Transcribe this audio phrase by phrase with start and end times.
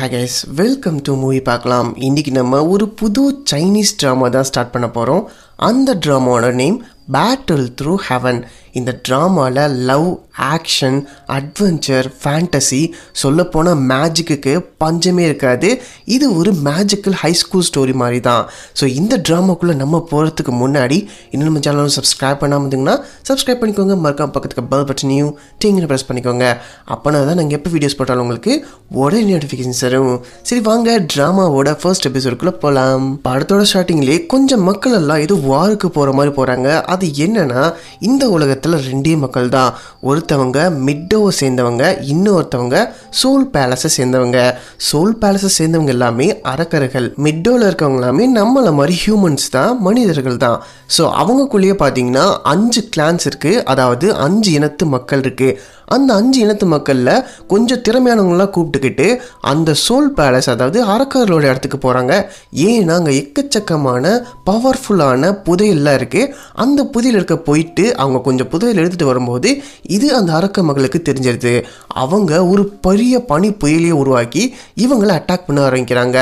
[0.00, 4.86] Hi guys welcome to movie பார்க்கலாம் இன்றைக்கி நம்ம ஒரு புது சைனீஸ் ட்ராமா தான் ஸ்டார்ட் பண்ண
[4.88, 5.24] போகிறோம்
[5.60, 6.78] அந்த ட்ராமாவோட நேம்
[7.12, 8.38] பேட்டில் த்ரூ ஹெவன்
[8.78, 10.08] இந்த ட்ராமாவில் லவ்
[10.54, 10.98] ஆக்ஷன்
[11.36, 12.80] அட்வென்ச்சர் ஃபேண்டசி
[13.22, 15.68] சொல்லப்போனால் மேஜிக்குக்கு பஞ்சமே இருக்காது.
[16.16, 18.44] இது ஒரு மேஜிக்கல் ஹை ஸ்கூல் ஸ்டோரி மாதிரி தான்
[18.78, 20.98] ஸோ இந்த ட்ராமாக்குள்ளே நம்ம போகிறதுக்கு முன்னாடி
[21.32, 22.96] இன்னும் நம்ம சேனலும் சப்ஸ்கிரைப் பண்ணாமல் இருந்தீங்கன்னா
[23.28, 23.96] சப்ஸ்கிரைப் பண்ணிக்கோங்க.
[24.04, 25.32] மறக்காம பக்கத்துக்கு பெல் பட்டனையும்
[25.64, 26.46] டீங்கில் ப்ரெஸ் பண்ணிக்கோங்க.
[26.94, 28.54] அப்போனா தான் நாங்கள் எப்போ வீடியோஸ் போட்டாலும் உங்களுக்கு
[29.02, 30.14] உடனே நோட்டிஃபிகேஷன் தரும்.
[30.48, 36.34] சரி வாங்க ட்ராமாவோட ஃபர்ஸ்ட் எபிசோடுக்குள்ளே போகலாம் படத்தோட ஸ்டார்டிங்லேயே கொஞ்சம் மக்கள் எல்லாம் ஏதோ வாருக்கு போகிற மாதிரி
[36.40, 37.62] போகிறாங்க அது என்னென்னா
[38.08, 38.24] இந்த
[38.60, 39.70] உலகத்தில் ரெண்டே மக்கள் தான்
[40.08, 42.76] ஒருத்தவங்க மிட்டோவை சேர்ந்தவங்க இன்னொருத்தவங்க
[43.20, 44.38] சோல் பேலஸை சேர்ந்தவங்க.
[44.88, 50.58] சோல் பேலஸை சேர்ந்தவங்க எல்லாமே அரக்கர்கள் மிட்டோவில் இருக்கவங்க எல்லாமே நம்மளை மாதிரி ஹியூமன்ஸ் தான் மனிதர்கள் தான்.
[50.96, 55.56] ஸோ அவங்கக்குள்ளேயே பார்த்தீங்கன்னா அஞ்சு கிளான்ஸ் இருக்குது அதாவது அஞ்சு இனத்து மக்கள் இருக்குது
[55.96, 57.12] அந்த அஞ்சு இனத்து மக்களில்
[57.52, 59.06] கொஞ்சம் திறமையானவங்களாம் கூப்பிட்டுக்கிட்டு
[59.52, 62.12] அந்த சோல் பேலஸ் அதாவது அரக்கர்களோட இடத்துக்கு போகிறாங்க
[62.68, 64.12] ஏன்னா அங்கே எக்கச்சக்கமான
[64.50, 66.32] பவர்ஃபுல்லான புதையல்லாம் இருக்குது
[66.64, 69.50] அந்த புதையல் இருக்க போயிட்டு அவங்க கொஞ்சம் புதையல் எடுத்துகிட்டு வரும்போது
[69.96, 71.54] இது அந்த அரக்க மகளுக்கு தெரிஞ்சிருது.
[72.02, 74.42] அவங்க ஒரு பெரிய பனி புயலையே உருவாக்கி
[74.84, 76.18] இவங்களை அட்டாக் பண்ண ஆரம்பிக்கிறாங்க.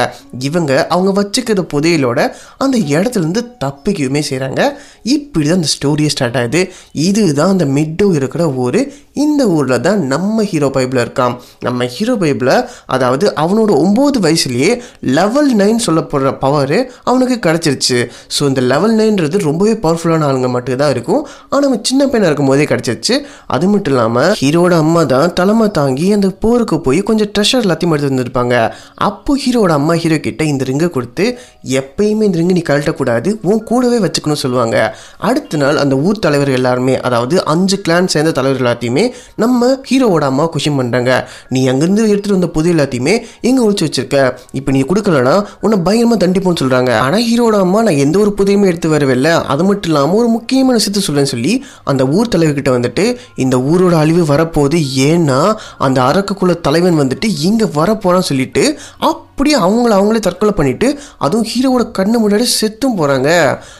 [0.48, 2.20] இவங்க அவங்க வச்சுக்கிற புதையலோட
[2.64, 4.60] அந்த இடத்துலேருந்து தப்பிக்கவுமே செய்கிறாங்க
[5.16, 6.62] இப்படி தான் அந்த ஸ்டோரியே ஸ்டார்ட் ஆகுது.
[7.08, 8.80] இதுதான் அந்த மிட்டோ இருக்கிற ஒரு
[9.24, 11.34] இந்த ஊரில் தான் நம்ம ஹீரோ பைபிள் இருக்கான்
[11.66, 12.52] நம்ம ஹீரோ பைபிள்
[12.94, 14.72] அதாவது அவனோட ஒம்பது வயசுலேயே
[15.18, 17.98] லெவல் நைன் சொல்லப்படுற பவரு அவனுக்கு கிடச்சிருச்சு.
[18.34, 21.22] ஸோ இந்த லெவல் நைன்றது ரொம்பவே பவர்ஃபுல்லான ஆளுங்க மட்டும் தான் இருக்கும்.
[21.52, 23.14] ஆனால் அவன் சின்ன பையனாக இருக்கும் போதே கிடச்சிருச்சு.
[23.54, 28.12] அது மட்டும் இல்லாமல் ஹீரோட அம்மா தான் தலைமை தாங்கி அந்த போருக்கு போய் கொஞ்சம் ட்ரெஷர் எல்லாத்தையும் எடுத்து
[28.12, 28.54] வந்திருப்பாங்க
[29.08, 31.26] அப்போ ஹீரோட அம்மா ஹீரோ கிட்ட இந்த ரிங்கை கொடுத்து
[31.80, 34.76] எப்பயுமே இந்த ரிங்கை நீ கழட்டக்கூடாது உன் கூடவே வச்சுக்கணும்னு சொல்லுவாங்க.
[35.28, 39.04] அடுத்த நாள் அந்த ஊர் தலைவர் எல்லாருமே அதாவது அஞ்சு கிளான் சேர்ந்த தலைவர் எல்லாத்தையுமே
[39.42, 41.12] நம்ம ஹீரோவோட அம்மா கொஷின் பண்ணுறாங்க
[41.48, 43.14] நீ அங்கேருந்து எடுத்துகிட்டு வந்த புது எல்லாத்தையுமே
[43.48, 44.18] எங்கே ஒழிச்சு வச்சிருக்க?
[44.52, 48.88] இப்போ நீ கொடுக்கலனா உன்னை பயங்கரமாக தண்டிப்போன்னு சொல்கிறாங்க ஆனால் ஹீரோட அம்மா நான் எந்த ஒரு புதையுமே எடுத்து
[48.88, 49.32] வரவில்லை.
[49.54, 51.54] அது மட்டும் இல்லாமல் ஒரு முக்கியமான விஷயத்த சொல்கிறேன்னு சொல்லி
[51.92, 53.06] அந்த ஊர் தலைவர்கிட்ட வந்துட்டு
[53.44, 54.80] இந்த ஊரோட அழிவு வரப்போகுது.
[55.10, 55.40] ஏன்னா
[55.86, 58.64] அந்த அரக்கக்குள்ள தலைவன் வந்துட்டு இங்கே வரப்போறான்னு சொல்லிட்டு
[59.38, 60.88] அப்படியே அவங்கள அவங்களே தற்கொலை பண்ணிவிட்டு
[61.18, 63.28] அதுவும் ஹீரோவோட கண்ணு முன்னாடி செத்தும் போகிறாங்க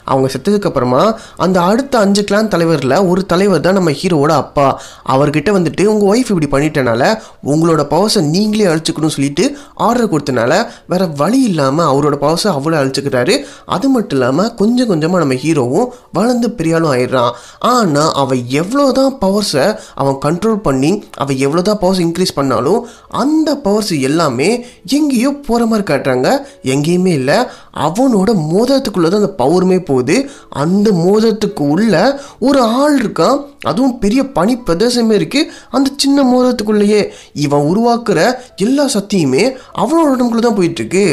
[0.04, 1.00] அவங்க செத்ததுக்கு அப்புறமா
[1.36, 4.66] அந்த அடுத்த அஞ்சு கிளான் தலைவரில் ஒரு தலைவர் தான் நம்ம ஹீரோவோட அப்பா.
[5.08, 7.02] அவர்கிட்ட வந்துட்டு உங்கள் ஒய்ஃப் இப்படி பண்ணிட்டனால
[7.44, 9.44] உங்களோட பவர்ஸை நீங்களே அழிச்சுக்கணும்னு சொல்லிட்டு
[9.86, 10.52] ஆர்டர் கொடுத்தனால
[10.86, 13.36] வேற வழி இல்லாமல் அவரோட பவர்ஸை அவ்வளோ அழிச்சுக்கிறாரு
[13.66, 17.32] அது மட்டும் இல்லாமல் கொஞ்சம் கொஞ்சமாக நம்ம ஹீரோவும் வளர்ந்து பெரியாலும் ஆயிடுறான்.
[17.72, 23.56] ஆனால் அவன் எவ்வளோ தான் பவர்ஸை அவன் கண்ட்ரோல் பண்ணி அவன் எவ்வளோ தான் பவர்ஸ் இன்க்ரீஸ் பண்ணாலும் அந்த
[23.56, 24.50] பவர்ஸ் எல்லாமே
[24.98, 26.28] எங்கேயோ போகிற மாதிரி காட்டுறாங்க.
[26.62, 27.38] எங்கேயுமே இல்லை.
[27.76, 30.16] அவனோட மோதிரத்துக்குள்ளே தான் அந்த பவருமே போகுது.
[30.50, 33.40] அந்த மோதிரத்துக்கு உள்ள ஒரு ஆள் இருக்கான்.
[33.70, 35.40] அதுவும் பெரிய பனி பிரதேசமே இருக்கு.
[35.76, 37.00] அந்த சின்ன மோதிரத்துக்குள்ளேயே
[37.44, 38.18] இவன் உருவாக்குற
[38.66, 39.44] எல்லா சக்தியுமே
[39.82, 41.04] அவனோட உடம்புக்குள்ள தான் போயிட்டு இருக்கு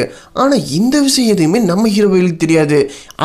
[0.42, 2.80] ஆனால் இந்த விஷயம் எதுவுமே நம்ம ஹீரோயிலுக்கு தெரியாது.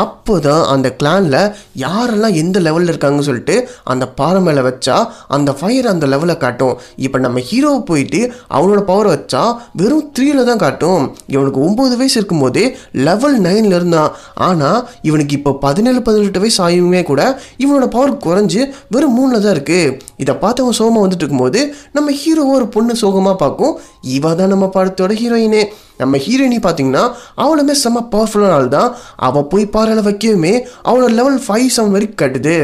[0.05, 1.39] அப்போ தான் அந்த கிளானில்
[1.85, 3.57] யாரெல்லாம் எந்த லெவலில் இருக்காங்கன்னு சொல்லிட்டு
[3.93, 4.97] அந்த பாறை மேலே வச்சா
[5.37, 6.75] அந்த ஃபயர் அந்த லெவலில் காட்டும்.
[7.07, 8.21] இப்போ நம்ம ஹீரோவை போயிட்டு
[8.57, 9.43] அவனோட பவரை வச்சா
[9.81, 11.03] வெறும் த்ரீல தான் காட்டும்.
[11.35, 12.65] இவனுக்கு ஒம்பது வயசு இருக்கும்போதே
[13.09, 14.11] லெவல் நைனில் இருந்தான்.
[14.49, 17.23] ஆனால் இவனுக்கு இப்போ பதினேழு பதினெட்டு வயசு ஆயுமே கூட
[17.65, 18.61] இவனோட பவர் குறைஞ்சு
[18.95, 21.61] வெறும் மூணில் தான் இருக்குது இதை பார்த்தவன் சோகமாக வந்துட்டு இருக்கும்போது
[21.93, 23.75] நம்ம ஹீரோவை ஒரு பொண்ணு சோகமாக பார்க்கும்.
[24.17, 25.63] இவ தான் நம்ம படத்தோட ஹீரோயினே
[26.03, 27.05] நம்ம ஹீரோயினி பார்த்தீங்கன்னா
[27.45, 28.91] அவளுமே செம்ம பவர்ஃபுல்லான ஆள் தான்
[29.29, 30.55] அவள் போய் பாறையில் வைக்கவுமே
[30.89, 32.57] அவளோட லெவல் ஃபைவ் செவன் வரைக்கும் கட்டுது.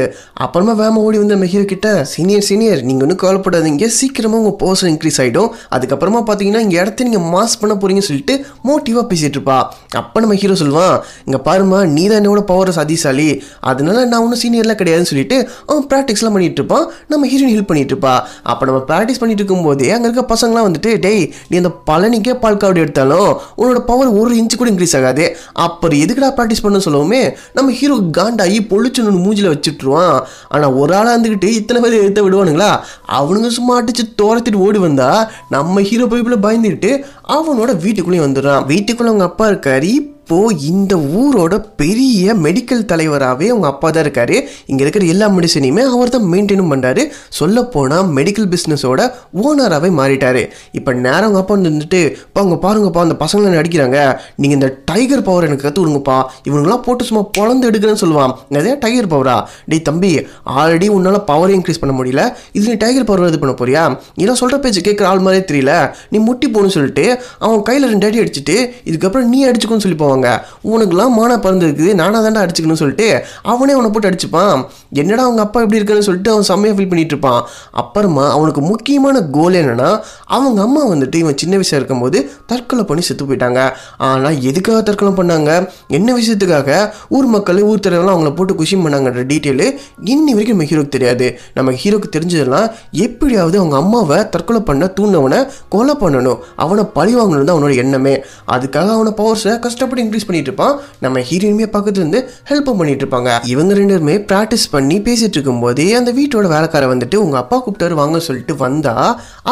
[0.45, 3.87] அப்புறமா வேம ஓடி வந்து நம்ம ஹீரோ கிட்ட சீனியர் சீனியர் நீங்கள் ஒன்றும் கவலைப்படாதீங்க.
[3.99, 8.35] சீக்கிரமாக உங்கள் பர்சன் இன்க்ரீஸ் ஆகிடும் அதுக்கப்புறமா பார்த்தீங்கன்னா இங்கே இடத்த நீங்கள் மாஸ் பண்ண போகிறீங்கன்னு சொல்லிட்டு
[8.67, 9.59] மோட்டிவாக பேசிகிட்டு இருப்பா.
[10.01, 10.95] அப்போ நம்ம ஹீரோ சொல்லுவான்
[11.27, 13.29] இங்கே பாருமா நீ தான் என்னோட பவர் சதிசாலி
[13.71, 15.37] அதனால நான் ஒன்றும் சீனியர்லாம் கிடையாதுன்னு சொல்லிட்டு
[15.69, 16.85] அவன் ப்ராக்டிஸ்லாம் பண்ணிகிட்டு இருப்பான்.
[17.11, 18.15] நம்ம ஹீரோயின் ஹெல்ப் பண்ணிட்டு இருப்பா.
[18.51, 22.83] அப்போ நம்ம ப்ராக்டிஸ் பண்ணிட்டு இருக்கும்போதே அங்கே இருக்க பசங்களாம் வந்துட்டு டேய் நீ அந்த பழனிக்கே பால் காவடி
[22.85, 23.26] எடுத்தாலும்
[23.57, 25.25] உன்னோட பவர் ஒரு இன்ச்சு கூட இன்க்ரீஸ் ஆகாது.
[25.53, 27.21] அப்புறம் எதுக்குடா ப்ராக்டிஸ் பண்ண சொல்லுவோமே
[27.53, 30.15] நம்ம ஹீரோ காண்டாகி பொழிச்சுன்னு மூஞ்சில் வச்சுட்ருவான்
[30.49, 32.71] ஆனால் ஒரு ஆளாக இருந்துக்கிட்டு இத்தனை பேர் எடுத்த விடுவானுங்களா?
[33.19, 35.09] அவனுங்க சும்மா அடிச்சு தோரத்திட்டு ஓடி வந்தா
[35.49, 36.91] நம்ம ஹீரோ பைப்பில் பயந்துக்கிட்டு
[37.37, 38.65] அவனோட வீட்டுக்குள்ளேயும் வந்துடுறான்.
[38.65, 39.91] வீட்டுக்குள்ளே அவங்க அப்பா இருக்காரு
[40.27, 44.37] இப்போது இந்த ஊரோட பெரிய மெடிக்கல் தலைவராகவே அவங்க அப்பா தான் இருக்காரு.
[44.71, 47.03] இங்கே இருக்கிற எல்லா மெடிசனையுமே அவர் தான் மெயின்டைனும் பண்ணுறாரு
[47.37, 49.01] சொல்லப்போனால் மெடிக்கல் பிஸ்னஸோட
[49.43, 50.39] ஓனராகவே மாறிட்டார்.
[50.79, 53.99] இப்போ நேரம் அவங்க அப்பா வந்துட்டு இப்போ அவங்க பாருங்கப்பா அந்த பசங்களை நடிக்கிறாங்க
[54.41, 56.17] நீங்கள் இந்த டைகர் பவர் எனக்கு கற்று விடுங்கப்பா
[56.49, 58.33] இவனுங்களாம் போட்டு சும்மா பொழந்து எடுக்கிறேன்னு சொல்லுவான்.
[58.57, 59.37] நிறைய டைகர் பவரா
[59.69, 60.11] டேய் தம்பி
[60.57, 62.27] ஆல்ரெடி உன்னால் பவரை இன்க்ரீஸ் பண்ண முடியல.
[62.57, 63.85] இது நீ டைகர் பவர் இது பண்ண போறியா?
[64.17, 65.71] இதெல்லாம் சொல்கிற பேச்சு கேட்குற ஆள் மாதிரியே தெரியல.
[66.11, 67.07] நீ முட்டி போகணும்னு சொல்லிட்டு
[67.45, 68.59] அவன் கையில் ரெண்டு அடி அடிச்சுட்டு
[68.91, 70.29] இதுக்கப்புறம் நீ அடிச்சுக்கோன்னு சொல்லி போவாங்க சொல்லுவாங்க.
[70.71, 73.07] உனக்குலாம் மான பறந்துருக்குது நானாக தாண்டா அடிச்சுக்கணும்னு சொல்லிட்டு
[73.51, 74.61] அவனே அவனை போட்டு அடிச்சுப்பான்.
[75.01, 77.41] என்னடா அவங்க அப்பா எப்படி இருக்கான்னு சொல்லிட்டு அவன் செம்மையாக ஃபீல் பண்ணிட்டு இருப்பான்.
[77.81, 79.89] அப்புறமா அவனுக்கு முக்கியமான கோல் என்னன்னா
[80.37, 82.17] அவங்க அம்மா வந்துட்டு இவன் சின்ன வயசாக இருக்கும்போது
[82.51, 83.61] தற்கொலை பண்ணி செத்து போயிட்டாங்க.
[84.09, 85.51] ஆனால் எதுக்காக தற்கொலை பண்ணாங்க?
[85.97, 86.69] என்ன விஷயத்துக்காக?
[87.17, 89.67] ஊர் மக்கள் ஊர் தலைவர்லாம் அவங்கள போட்டு குஷி பண்ணாங்கன்ற டீட்டெயிலு
[90.13, 91.27] இன்னி வரைக்கும் நம்ம ஹீரோக்கு தெரியாது.
[91.57, 92.67] நம்ம ஹீரோக்கு தெரிஞ்சதெல்லாம்
[93.05, 95.39] எப்படியாவது அவங்க அம்மாவை தற்கொலை பண்ண தூண்டவனை
[95.73, 96.39] கொலை பண்ணணும்.
[96.63, 98.15] அவனை பழி வாங்கணும் தான் அவனோட எண்ணமே.
[98.55, 100.75] அதுக்காக அவனை பவர்ஸை கஷ்டப்பட்டு இன்க்ரீஸ் பண்ணிட்டு இருப்பான்
[101.05, 102.21] நம்ம ஹீரோயினுமே பக்கத்துல இருந்து
[102.51, 107.17] ஹெல்ப்பும் பண்ணிட்டு இருப்பாங்க இவங்க ரெண்டு பேருமே ப்ராக்டிஸ் பண்ணி பேசிட்டு இருக்கும் போதே அந்த வீட்டோட வேலைக்காரன் வந்துட்டு
[107.25, 108.93] உங்க அப்பா கூப்பிட்டாரு வாங்க சொல்லிட்டு வந்தா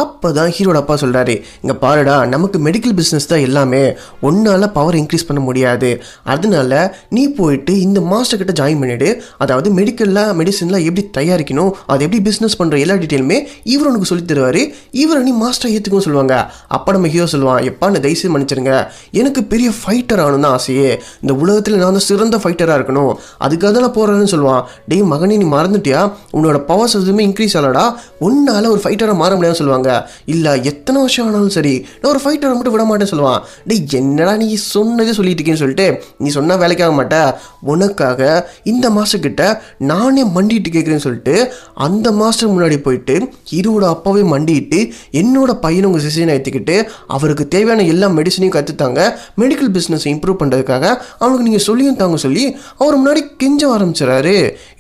[0.02, 3.82] அப்பதான் ஹீரோட அப்பா சொல்றாரு இங்க பாருடா நமக்கு மெடிக்கல் பிசினஸ் தான் எல்லாமே.
[4.28, 5.90] ஒன்னால பவர் இன்க்ரீஸ் பண்ண முடியாது.
[6.34, 6.72] அதனால
[7.16, 9.10] நீ போயிட்டு இந்த மாஸ்டர் கிட்ட ஜாயின் பண்ணிடு.
[9.44, 13.38] அதாவது மெடிக்கல்ல மெடிசன்ல எப்படி தயாரிக்கணும் அது எப்படி பிசினஸ் பண்ற எல்லா டீட்டெயிலுமே
[13.74, 14.62] இவர் உனக்கு சொல்லி தருவாரு.
[15.04, 16.36] இவர் நீ மாஸ்டர் ஏத்துக்கும் சொல்லுவாங்க.
[16.78, 18.74] அப்ப நம்ம ஹீரோ சொல்லுவான் எப்பா நான் தயவுசெய்து மன்னிச்சிருங்க
[19.22, 20.90] எனக்கு பெரிய ஃபைட்டர் ஆகணும் தான் ஆசையே.
[21.24, 23.12] இந்த உலகத்தில் நான் வந்து சிறந்த ஃபைட்டராக இருக்கணும்.
[23.46, 24.62] அதுக்காக தான் நான் போகிறேன்னு சொல்லுவான்.
[24.90, 26.02] டேய் மகனே நீ மறந்துட்டியா?
[26.38, 27.86] உன்னோட பவர்ஸ் எதுவுமே இன்க்ரீஸ் ஆகலடா.
[28.28, 29.90] ஒன்னால ஒரு ஃபைட்டராக மாற முடியாதுன்னு சொல்லுவாங்க.
[30.34, 33.40] இல்லை எத்தனை வருஷம் ஆனாலும் சரி நான் ஒரு ஃபைட்டரை மட்டும் விட மாட்டேன்னு சொல்லுவான்.
[33.70, 35.88] டேய் என்னடா நீ சொன்னதே சொல்லிட்டு இருக்கேன்னு சொல்லிட்டு
[36.24, 37.18] நீ சொன்னால் வேலைக்காக மாட்ட.
[37.74, 38.22] உனக்காக
[38.72, 39.44] இந்த மாஸ்டர்கிட்ட
[39.92, 41.36] நானே மண்டிட்டு கேட்குறேன்னு சொல்லிட்டு
[41.86, 43.16] அந்த மாஸ்டர் முன்னாடி போயிட்டு
[43.52, 44.80] ஹீரோட அப்பாவே மண்டிட்டு
[45.22, 46.76] என்னோட பையனை உங்கள் சிசைனை ஏற்றிக்கிட்டு
[47.16, 49.00] அவருக்கு தேவையான எல்லா மெடிசனையும் கற்றுத்தாங்க
[49.42, 50.86] மெடிக்கல் பிஸ்னஸ் இம்ப்ரூவ் பண்ணுறதுக்காக
[51.22, 52.44] அவனுக்கு நீங்கள் சொல்லியும் தாங்க சொல்லி
[52.82, 54.36] அவர் முன்னாடி கெஞ்ச ஆரம்பிச்சிடறாரு.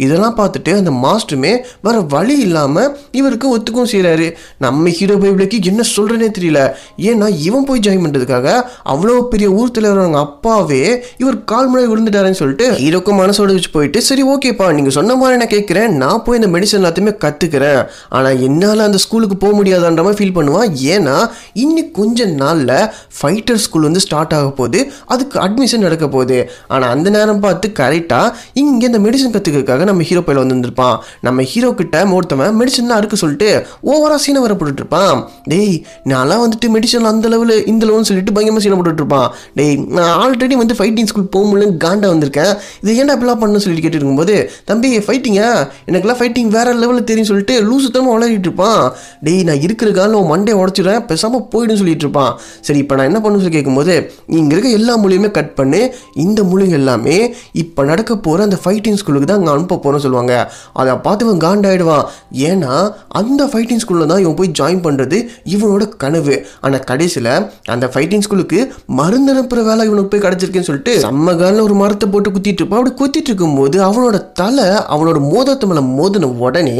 [0.05, 1.53] இதெல்லாம் பார்த்துட்டு அந்த மாஸ்டருமே
[1.87, 4.27] வேற வழி இல்லாமல் இவருக்கு ஒத்துக்கும் செய்கிறாரு
[4.65, 6.61] நம்ம ஹீரோ பைபிளுக்கு என்ன சொல்கிறேனே தெரியல.
[7.09, 8.47] ஏன்னா இவன் போய் ஜாயின் பண்ணுறதுக்காக
[8.93, 10.81] அவ்வளோ பெரிய ஊர் தலைவர் அவங்க அப்பாவே
[11.21, 15.53] இவர் கால் முறை விழுந்துட்டாருன்னு சொல்லிட்டு ஹீரோக்கும் மனசோட வச்சு போயிட்டு சரி ஓகேப்பா நீங்கள் சொன்ன மாதிரி நான்
[15.53, 15.91] கேட்குறேன்.
[16.03, 17.81] நான் போய் இந்த மெடிசன் எல்லாத்தையுமே கற்றுக்கிறேன்
[18.17, 20.69] ஆனால் என்னால் அந்த ஸ்கூலுக்கு போக முடியாதான்ற மாதிரி ஃபீல் பண்ணுவான்.
[20.95, 21.17] ஏன்னா
[21.63, 22.73] இன்னும் கொஞ்ச நாளில்
[23.19, 24.79] ஃபைட்டர் ஸ்கூல் வந்து ஸ்டார்ட் ஆக போகுது.
[25.13, 26.39] அதுக்கு அட்மிஷன் நடக்க போகுது.
[26.73, 28.33] ஆனால் அந்த நேரம் பார்த்து கரெக்டாக
[28.63, 30.97] இங்கே இந்த மெடிசன் கற்றுக்கிறதுக்காக நம்ம ஹீரோ பையில் வந்திருந்திருப்பான்.
[31.27, 33.49] நம்ம ஹீரோ கிட்ட ஒருத்தவன் மெடிசன்லாம் அறுக்க சொல்லிட்டு
[33.91, 35.17] ஓவரா சீனை வர இருப்பான்
[35.51, 35.75] டேய்
[36.11, 39.27] நான்லாம் வந்துட்டு மெடிசன் அந்த லெவலு இந்த லெவல்னு சொல்லிட்டு பயங்கரமாக சீனை போட்டுட்டு இருப்பான்
[39.57, 42.53] டேய் நான் ஆல்ரெடி வந்து ஃபைட்டிங் ஸ்கூல் போக முடியலன்னு காண்டா வந்திருக்கேன்.
[42.83, 44.35] இது ஏன்டா இப்படிலாம் பண்ணு சொல்லிட்டு கேட்டு இருக்கும்போது
[44.69, 45.49] தம்பி ஃபைட்டிங்கா
[45.89, 48.81] எனக்குலாம் ஃபைட்டிங் வேற லெவலில் தெரியும் சொல்லிட்டு லூசு தரமாக வளரிட்டு இருப்பான்.
[49.25, 52.31] டேய் நான் இருக்கிற காலம் உன் மண்டே உடச்சிடுறேன் பேசாமல் போயிடுன்னு சொல்லிட்டு இருப்பான்.
[52.67, 53.95] சரி இப்போ நான் என்ன பண்ணு சொல்லி கேட்கும்போது
[54.39, 55.79] இங்கே இருக்க எல்லா மொழியுமே எல்லாமே கட் பண்ணு.
[56.23, 57.17] இந்த மொழி எல்லாமே
[57.61, 60.33] இப்போ நடக்க போகிற அந்த ஃபைட்டிங் ஸ்கூலுக்கு தான் அங்கே அனுப்ப போகிறோம்னு சொல்லுவாங்க.
[60.79, 62.05] அதை பார்த்து இவன் காண்டாயிடுவான்.
[62.49, 62.73] ஏன்னா
[63.19, 65.17] அந்த ஃபைட்டிங் ஸ்கூலில் தான் இவன் போய் ஜாயின் பண்ணுறது
[65.55, 66.35] இவனோட கனவு.
[66.65, 67.31] ஆனால் கடைசியில்
[67.75, 68.59] அந்த ஃபைட்டிங் ஸ்கூலுக்கு
[68.99, 72.81] மருந்து அனுப்புகிற வேலை இவனுக்கு போய் கிடச்சிருக்குன்னு சொல்லிட்டு செம்ம காலில் ஒரு மரத்தை போட்டு குத்திட்டு இருப்பான்.
[72.81, 76.77] அப்படி குத்திட்டு இருக்கும்போது அவனோட தலை அவனோட மோதிரத்து மேலே மோதின உடனே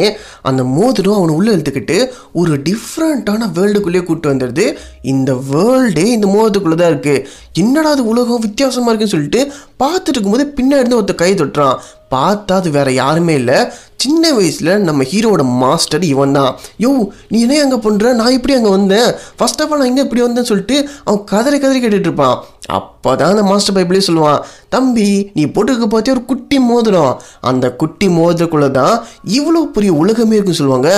[0.49, 1.97] அந்த மோதிரம் அவனை உள்ளே இழுத்துக்கிட்டு
[2.41, 4.65] ஒரு டிஃப்ரெண்ட்டான வேர்ல்டுக்குள்ளேயே கூப்பிட்டு வந்துடுது.
[5.13, 7.23] இந்த வேர்ல்டே இந்த மோதத்துக்குள்ளே தான் இருக்குது
[7.61, 8.34] என்னடா அது உலகம்?
[8.39, 9.41] வித்தியாசமாக இருக்குன்னு சொல்லிட்டு
[9.83, 11.79] பார்த்துட்டு இருக்கும்போது பின்னாடி இருந்து ஒருத்தர் கை தொட்டுறான்.
[12.13, 13.59] பார்த்தா அது வேற யாருமே இல்லை.
[14.03, 16.51] சின்ன வயசில் நம்ம ஹீரோவோட மாஸ்டர் இவன் தான்
[16.83, 16.89] யோ
[17.31, 19.09] நீ என்ன அங்கே பண்ணுற நான் இப்படி அங்கே வந்தேன்?
[19.37, 22.35] ஃபர்ஸ்ட் ஆஃப் ஆல் நான் இங்கே இப்படி வந்தேன்னு சொல்லிட்டு அவன் கதறி கதறி கேட்டுட்டு இருப்பான்.
[22.77, 24.43] அப்போ தான் அந்த மாஸ்டர் பைபிளே சொல்லுவான்
[24.75, 25.07] தம்பி
[25.37, 27.11] நீ போட்டுக்க பார்த்தே ஒரு குட்டி மோதிரம்.
[27.49, 28.95] அந்த குட்டி மோதிரக்குள்ளே தான்
[29.37, 30.89] இவ்வளோ பெரிய உலகமே இருக்குன்னு சொல்லுவாங்க.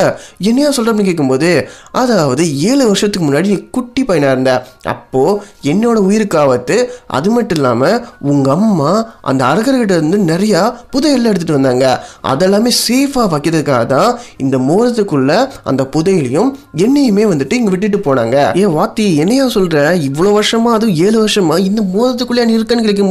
[0.50, 1.50] என்னையா சொல்கிறேன்னு கேட்கும்போது
[2.02, 4.54] அதாவது ஏழு வருஷத்துக்கு முன்னாடி நீ குட்டி பையனாக இருந்த.
[4.94, 5.40] அப்போது
[5.74, 6.78] என்னோட உயிருக்கு ஆபத்து
[7.20, 8.00] அது மட்டும் இல்லாமல்
[8.34, 8.92] உங்கள் அம்மா
[9.32, 10.64] அந்த அரகர்கிட்ட இருந்து நிறையா
[10.98, 11.86] புதையெல்லாம் எடுத்துகிட்டு வந்தாங்க.
[12.34, 14.12] அதெல்லாமே சேஃபாக வைக்கிறதுக்காக தான்
[14.44, 15.40] இந்த மோரத்துக்குள்ளே
[15.70, 16.52] அந்த புதையலையும்
[16.86, 18.38] என்னையுமே வந்துட்டு இங்கே விட்டுட்டு போனாங்க.
[18.62, 19.78] ஏன் வாத்தி என்னையா சொல்கிற
[20.10, 22.56] இவ்வளோ வருஷமா அதுவும் ஏழு வருஷமா இந்த மோதிரத்துக்குள்ளே நீ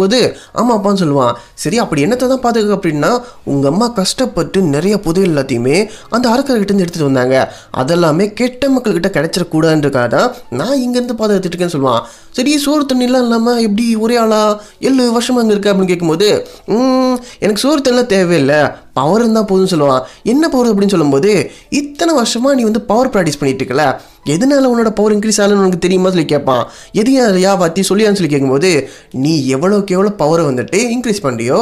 [0.02, 0.18] போது
[0.60, 1.34] ஆமா அப்பான்னு சொல்லுவான்.
[1.62, 3.10] சரி அப்படி என்னத்தை தான் பார்த்துக்க அப்படின்னா
[3.52, 5.76] உங்கள் அம்மா கஷ்டப்பட்டு நிறைய புதையல் எல்லாத்தையுமே
[6.16, 7.36] அந்த அரக்கர்கிட்ட இருந்து எடுத்துகிட்டு வந்தாங்க.
[7.82, 10.28] அதெல்லாமே கெட்ட மக்கள்கிட்ட கிடைச்சிடக்கூடாதுன்றக்காக தான்
[10.60, 12.02] நான் இங்கேருந்து பாதுகாத்துட்டு இருக்கேன்னு சொல்லுவான்.
[12.36, 14.40] சரி சோறு தண்ணிலாம் இல்லாமல் எப்படி ஒரே ஆளா?
[14.86, 16.28] ஏழு வருஷமா அங்கே இருக்க அப்படின்னு கேட்கும்போது
[17.44, 18.60] எனக்கு சோறு தண்ணிலாம் தேவையில்லை.
[18.98, 21.32] பவர் இருந்தால் போதும்னு சொல்லுவான் என்ன பவர் அப்படின்னு சொல்லும்போது
[21.80, 23.84] இத்தனை வருஷமாக நீ வந்து பவர் ப்ராக்டிஸ் பண்ணிட்டு இருக்கல?
[24.34, 26.62] எதனால உன்னோட பவர் இன்க்ரீஸ் ஆகலன்னு உனக்கு தெரியுமா சொல்லி கேட்பான்
[27.00, 27.10] எது
[27.42, 28.70] யா பற்றி சொல்லியான்னு சொல்லி கேட்கும்போது
[29.24, 31.58] நீ எவ்வளோக்கு எவ்வளோ பவரை வந்துட்டு இன்க்ரீஸ் பண்ணுறியோ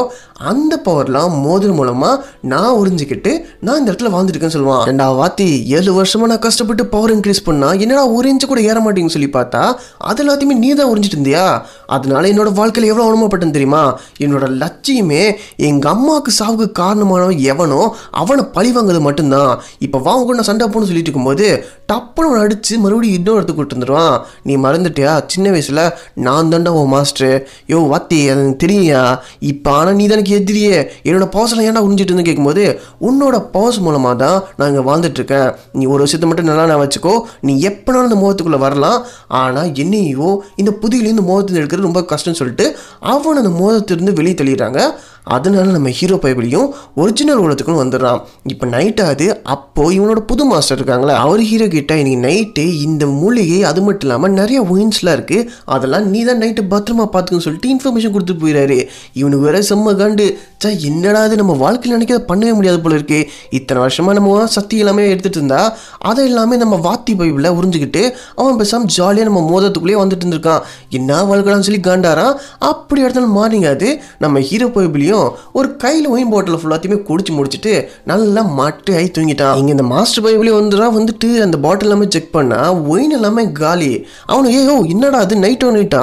[0.51, 2.15] அந்த பவர்லாம் மோதிரம் மூலமாக
[2.53, 4.85] நான் உறிஞ்சிக்கிட்டு நான் இந்த இடத்துல வாழ்ந்துருக்கேன்னு சொல்லுவான்.
[4.91, 9.17] ரெண்டா வாத்தி ஏழு வருஷமா நான் கஷ்டப்பட்டு பவர் இன்க்ரீஸ் பண்ணால் என்னடா ஒரு இன்ச்சு கூட ஏற மாட்டேங்குன்னு
[9.17, 9.63] சொல்லி பார்த்தா
[10.11, 11.45] அது எல்லாத்தையுமே நீ தான் உறிஞ்சிட்டு இருந்தியா?
[11.87, 13.85] அதனால என்னோட வாழ்க்கையில் எவ்வளோ அவமானப்பட்டேன்னு தெரியுமா?
[14.21, 15.23] என்னோட லட்சியமே
[15.69, 17.81] எங்கள் அம்மாவுக்கு சாவுக்கு காரணமான பண்ணவன் எவனோ
[18.21, 19.53] அவனை பழி வாங்குறது மட்டும்தான்.
[19.87, 21.49] இப்போ வாங்க கூட நான் சண்டை போன்னு சொல்லிட்டு இருக்கும்போது
[21.91, 24.17] டப்புன்னு அவனை அடித்து மறுபடியும் இன்னொரு இடத்துக்கு கொடுத்துருவான் வந்துடுவான்
[24.49, 25.13] நீ மறந்துட்டியா?
[25.33, 25.83] சின்ன வயசில்
[26.27, 27.35] நான் தாண்டா உன் மாஸ்டர்
[27.73, 29.03] யோ வாத்தி அது எனக்கு தெரியுயா
[29.51, 30.77] இப்போ ஆனால் நீ தான் எனக்கு எதிரியே.
[31.09, 32.65] என்னோட பவர்ஸ்லாம் ஏன்டா உறிஞ்சிட்டு இருந்து கேட்கும்போது
[33.09, 37.15] உன்னோட பவர்ஸ் மூலமாக தான் நான் இங்கே வாழ்ந்துட்டுருக்கேன் நீ ஒரு விஷயத்தை மட்டும் நல்லா நான் வச்சுக்கோ.
[37.49, 39.01] நீ எப்போனாலும் இந்த முகத்துக்குள்ளே வரலாம்.
[39.43, 40.31] ஆனால் என்னையோ
[40.63, 42.69] இந்த புதியிலேருந்து மோகத்தை எடுக்கிறது ரொம்ப கஷ்டம்னு சொல்லிட்டு
[43.15, 44.81] அவன் அந்த மோகத்திலிருந்து வெளியே தள்ளிடுறாங்க.
[45.25, 46.69] அதனால நம்ம ஹீரோ பைபிளையும்
[47.03, 48.19] ஒரிஜினல் உலகத்துக்கும் வந்துடுறான்.
[48.53, 49.27] இப்போ நைட் ஆகுது.
[49.55, 54.35] அப்போ இவனோட புது மாஸ்டர் இருக்காங்களே அவர் ஹீரோ கிட்ட இன்னைக்கு நைட்டு இந்த மூலிகை அது மட்டும் இல்லாமல்
[54.41, 55.39] நிறைய ஒயின்ஸ்லாம் இருக்கு.
[55.75, 58.79] அதெல்லாம் நீ தான் நைட்டு பத்திரமா பார்த்துக்கன்னு சொல்லிட்டு இன்ஃபர்மேஷன் கொடுத்துட்டு போயிடாரு
[59.21, 60.27] இவனுக்கு வேற செம்ம காண்டு.
[60.65, 61.37] சா என்னடா இது?
[61.43, 63.21] நம்ம வாழ்க்கையில் நினைக்கிறத பண்ணவே முடியாது போல இருக்கு.
[63.59, 65.63] இத்தனை வருஷமா நம்ம சக்தி எல்லாமே எடுத்துட்டு இருந்தா
[66.11, 68.05] அதை எல்லாமே நம்ம வாத்தி பைபிளில் உறிஞ்சிக்கிட்டு
[68.41, 70.63] அவன் பேசாமல் ஜாலியாக நம்ம மோதத்துக்குள்ளேயே வந்துட்டு இருந்திருக்கான்.
[70.99, 72.35] என்ன வாழ்க்கலாம்னு சொல்லி காண்டாரான்
[72.71, 73.91] அப்படி இடத்துல மாறிங்காது
[74.25, 75.14] நம்ம ஹீரோ பைபிளையும்
[75.59, 77.73] ஒரு கையில் ஒயின் பாட்டில் ஃபுல்லாத்தையுமே குடிச்சு முடிச்சுட்டு
[78.11, 79.57] நல்லா மட்டு ஆகி தூங்கிட்டான்.
[79.61, 82.61] இங்கே இந்த மாஸ்டர் பைபிளே வந்துடா வந்துட்டு அந்த பாட்டில் எல்லாமே செக் பண்ணா
[82.93, 83.91] ஒயின் எல்லாமே காலி.
[84.33, 85.35] அவனு ஏயோ என்னடா அது?
[85.45, 86.03] நைட்டோ நைட்டா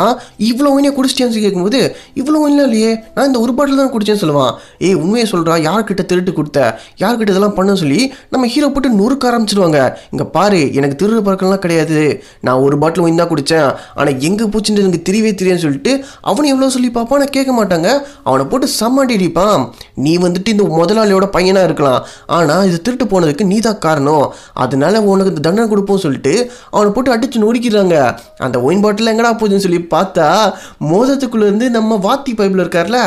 [0.49, 1.81] இவ்வளோ ஒயினே சொல்லி கேட்கும்போது
[2.19, 4.53] இவ்வளோ ஒயின்லாம் இல்லையே நான் இந்த ஒரு பாட்டில் தான் குடிச்சேன்னு சொல்லுவான்.
[4.87, 6.59] ஏய் உண்மையை சொல்கிறா யார்கிட்ட திருட்டு கொடுத்த?
[7.03, 7.99] யார்கிட்ட இதெல்லாம் பண்ண சொல்லி
[8.33, 9.79] நம்ம ஹீரோ போட்டு நொறுக்க ஆரம்பிச்சிடுவாங்க
[10.13, 11.99] இங்கே பாரு எனக்கு திருடு பழக்கம்லாம் கிடையாது.
[12.47, 15.93] நான் ஒரு பாட்டில் ஒயின் தான் குடித்தேன் ஆனால் எங்கே போச்சுன்னு எனக்கு தெரியவே தெரியும்னு சொல்லிட்டு
[16.29, 17.89] அவனை எவ்வளோ சொல்லி பார்ப்பான் நான் கேட்க மாட்டாங்க.
[18.29, 19.60] அவனை போட்டு செம்ம சம்மாட்டி
[20.05, 22.01] நீ வந்துட்டு இந்த முதலாளியோட பையனாக இருக்கலாம்.
[22.36, 24.25] ஆனால் இது திருட்டு போனதுக்கு நீ தான் காரணம்.
[24.63, 26.34] அதனால உனக்கு இந்த தண்டனை கொடுப்போம் சொல்லிட்டு
[26.75, 27.96] அவனை போட்டு அடிச்சு நொறுக்கிறாங்க
[28.46, 30.27] அந்த ஒயின் பாட்டில் எங்கடா போகுதுன்னு சொல்லி பார்த்தா
[30.91, 33.00] மோதத்துக்குள்ளேருந்து நம்ம வாத்தி பைப்பில் இருக்கார்ல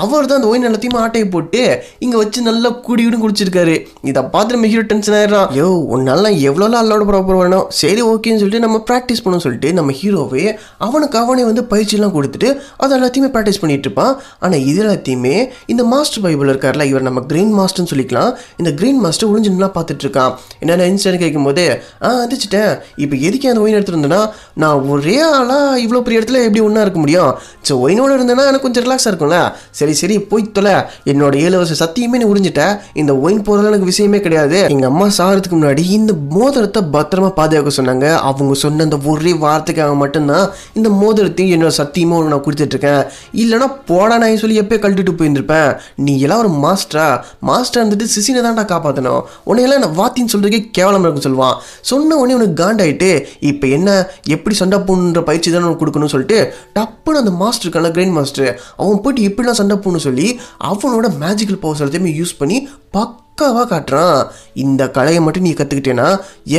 [0.00, 1.62] அவர் தான் அந்த ஒயின் எல்லாத்தையும் ஆட்டையை போட்டு
[2.04, 3.76] இங்கே வச்சு நல்லா குடிவிடும் குடிச்சிருக்காரு.
[4.10, 5.48] இதை பார்த்து நம்ம ஹீரோ டென்ஷன் ஆயிடுறான்.
[5.60, 7.66] யோ உன்னாலாம் எவ்வளோலாம் அல்லோட ப்ராப்பர் வேணும்?
[7.82, 10.46] சரி ஓகேன்னு சொல்லிட்டு நம்ம ப்ராக்டிஸ் பண்ண சொல்லிட்டு நம்ம ஹீரோவே
[10.88, 12.50] அவனுக்கு அவனே வந்து பயிற்சியெல்லாம் கொடுத்துட்டு
[12.82, 14.14] அதை எல்லாத்தையுமே ப்ராக்டிஸ் பண்ணிட்டு இருப்பான்.
[14.44, 18.30] ஆனால் இது எல்லாத்தையுமே இந்த மாஸ்டர் பைபிள் இருக்கார்ல இவர் நம்ம கிரீன் மாஸ்டர்னு சொல்லிக்கலாம்.
[18.60, 21.64] இந்த கிரீன் மாஸ்டர் ஒளிஞ்சுலாம் பார்த்துட்டு இருக்கான் என்னென்ன கிடைக்கும் போது
[22.04, 22.72] ஆ வந்துச்சுட்டேன்
[23.04, 24.20] இப்போ எதுக்கு அந்த ஒயின் எடுத்துருந்தேன்னா
[24.62, 27.32] நான் ஒரே ஆளாக இவ்வளோ பெரிய இடத்துல எப்படி ஒன்றா இருக்க முடியும்?
[27.68, 29.38] ஸோ ஒயினோட இருந்தேன்னா எனக்கு கொஞ்சம் ரிலாக்ஸாக இருக்கும்ல.
[29.78, 30.74] சரி சரி போய் தொலை.
[31.12, 34.58] என்னோட ஏழு வருஷம் சத்தியமே நீ உறிஞ்சிட்டேன் இந்த ஒயின் போகிறதுல எனக்கு விஷயமே கிடையாது.
[34.74, 38.06] எங்கள் அம்மா சாகிறதுக்கு முன்னாடி இந்த மோதிரத்தை பத்திரமா பாதுகாக்க சொன்னாங்க.
[38.30, 40.46] அவங்க சொன்ன அந்த ஒரே வார்த்தைக்காக மட்டும்தான்
[40.78, 43.02] இந்த மோதிரத்தையும் என்னோட சத்தியமும் நான் கொடுத்துட்ருக்கேன்.
[43.42, 45.70] இல்லைனா போடா நான் சொல்லி எப்போ கழட்டிட்டு போயிருந்திருப்பேன்
[46.04, 47.06] நீ எல்லாம் ஒரு மாஸ்டரா?
[47.40, 51.56] மாஸ்டர் இருந்துட்டு சிசினை தான்டா காப்பாற்றணும் உன்னையெல்லாம் நான் வாத்தின்னு சொல்றதுக்கே கேவலம் இருக்கும் சொல்லுவான்.
[51.80, 53.10] சொன்ன உடனே உனக்கு காண்டாயிட்டு
[53.50, 53.88] இப்போ என்ன
[54.36, 56.40] எப்படி சண்டை போடணுன்ற பயிற்சி தானே உனக்கு கொடுக்கணும்னு சொல்லிட்டு
[56.74, 60.28] டப்புன்னு அந்த மாஸ்டர் இருக்கான கிரைண்ட் மாஸ்டர் அவன் போயிட்டு எப்படிலாம் சண்டை போகணும்னு சொல்லி
[60.70, 62.58] அவனோட மேஜிக்கல் பவர்ஸ் எல்லாத்தையுமே யூஸ் பண்ணி
[62.96, 64.20] பக்காவாக காட்டுறான்.
[64.62, 66.06] இந்த கலையை மட்டும் நீ கற்றுக்கிட்டேன்னா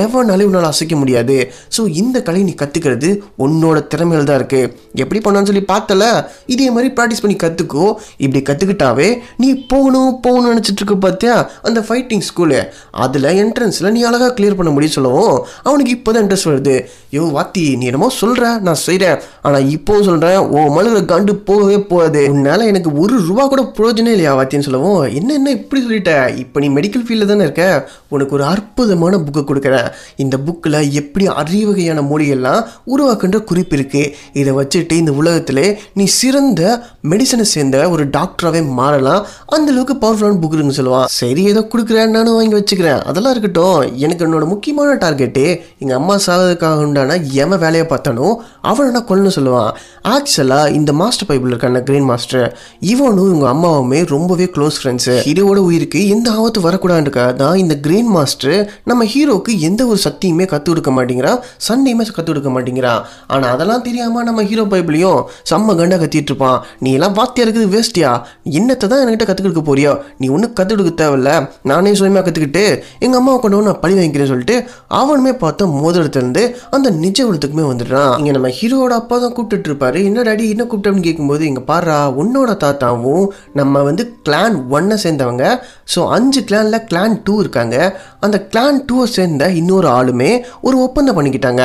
[0.01, 1.35] எவனாலே உன்னால் அசைக்க முடியாது.
[1.75, 3.09] ஸோ இந்த கலையை நீ கற்றுக்கிறது
[3.45, 4.69] உன்னோட திறமையில் தான் இருக்குது
[5.03, 6.03] எப்படி பண்ணான்னு சொல்லி பார்த்தல?
[6.53, 7.87] இதே மாதிரி ப்ராக்டிஸ் பண்ணி கற்றுக்கோ
[8.25, 9.09] இப்படி கற்றுக்கிட்டாவே
[9.41, 11.35] நீ போகணும் போகணும்னு நினச்சிட்டு இருக்க பார்த்தியா
[11.69, 12.61] அந்த ஃபைட்டிங் ஸ்கூலு
[13.05, 15.35] அதில் என்ட்ரன்ஸில் நீ அழகாக கிளியர் பண்ண முடியும் சொல்லவும்
[15.67, 16.77] அவனுக்கு இப்போ தான் இன்ட்ரெஸ்ட் வருது.
[17.17, 22.23] யோ வாத்தி நீ என்னமோ சொல்கிற நான் செய்கிறேன் ஆனால் இப்போவும் சொல்கிறேன் ஓ மழுகிற காண்டு போகவே போகாது.
[22.35, 26.15] உன்னால் எனக்கு ஒரு ரூபா கூட பிரயோஜனம் இல்லையா வாத்தின்னு சொல்லவும் என்ன என்ன இப்படி சொல்லிட்ட?
[26.41, 27.65] இப்போ நீ மெடிக்கல் ஃபீல்டில் தானே இருக்க?
[28.13, 29.87] உனக்கு ஒரு அற்புதமான புக்கு கொடுக்குறேன்.
[30.23, 32.61] இந்த புக்கில் எப்படி அறிவகையான மொழியெல்லாம்
[32.93, 34.11] உருவாக்குன்ற குறிப்பு இருக்குது
[34.41, 36.61] இதை வச்சுட்டு இந்த உலகத்தில் நீ சிறந்த
[37.11, 39.25] மெடிசனை சேர்ந்த ஒரு டாக்டராகவே மாறலாம்.
[39.55, 41.07] அந்தளவுக்கு பவர்ஃபுல்லான புக் இருக்குன்னு சொல்லுவான்.
[41.19, 43.01] சரி ஏதோ கொடுக்குறேன் நானும் வாங்கி வச்சுக்கிறேன்.
[43.09, 43.79] அதெல்லாம் இருக்கட்டும்.
[44.05, 45.45] எனக்கு என்னோட முக்கியமான டார்கெட்டு
[45.79, 48.27] எங்கள் அம்மா சாகிறதுக்காக உண்டான எவன் வேலையை பார்த்தானோ
[48.61, 49.71] அவனை நான் கொல்லணும் சொல்லுவான்.
[50.15, 52.47] ஆக்சுவலாக இந்த மாஸ்டர் பைபிள் இருக்கான கிரீன் மாஸ்டர்
[52.79, 58.57] இவனும் இவங்க அம்மாவுமே ரொம்பவே க்ளோஸ் ஃப்ரெண்ட்ஸு இதோட உயிருக்கு எந்த ஆபத்து வரக்கூடாதுக்கா தான் இந்த கிரீன் மாஸ்டர்
[58.89, 63.01] நம்ம ஹீரோக்கு எந்த ஒரு சக்தியுமே கற்றுக் கொடுக்க மாட்டேங்கிறான் சண்டையுமே கற்றுக் கொடுக்க மாட்டேங்கிறான்
[63.33, 66.57] ஆனால் அதெல்லாம் தெரியாமல் நம்ம ஹீரோ பைபிளையும் செம்ம கண்டா கத்திட்டு இருப்பான்.
[66.83, 68.11] நீ எல்லாம் வாத்தியா இருக்குது வேஸ்ட்டியா
[68.59, 69.93] என்னத்தை தான் என்கிட்ட கற்றுக் கொடுக்க போறியோ?
[70.21, 71.31] நீ ஒன்றும் கற்றுக் கொடுக்க தேவையில்ல.
[71.71, 72.63] நானே சுயமாக கற்றுக்கிட்டு
[73.05, 74.57] எங்கள் அம்மாவை கொண்டு நான் பழி வாங்கிக்கிறேன்னு சொல்லிட்டு
[75.01, 76.45] அவனுமே பார்த்தா மோதிரத்துலேருந்து
[76.77, 78.13] அந்த நிஜ உலகத்துக்குமே வந்துடுறான்.
[78.21, 79.99] இங்கே நம்ம ஹீரோவோட அப்பா தான் கூப்பிட்டுட்டு இருப்பாரு.
[80.09, 83.25] என்ன டாடி என்ன கூப்பிட்டோம்னு கேட்கும்போது இங்கே பாரு உன்னோட தாத்தாவும்
[83.59, 85.45] நம்ம வந்து கிளான் ஒன்னை சேர்ந்தவங்க.
[85.93, 87.77] ஸோ ஸோ அஞ்சு கிளானில் கிளான் டூ இருக்காங்க.
[88.25, 90.29] அந்த கிளான் டூவை சேர்ந்த இன்னொரு ஆளுமே
[90.67, 91.63] ஒரு ஒப்பந்தம் பண்ணிக்கிட்டாங்க.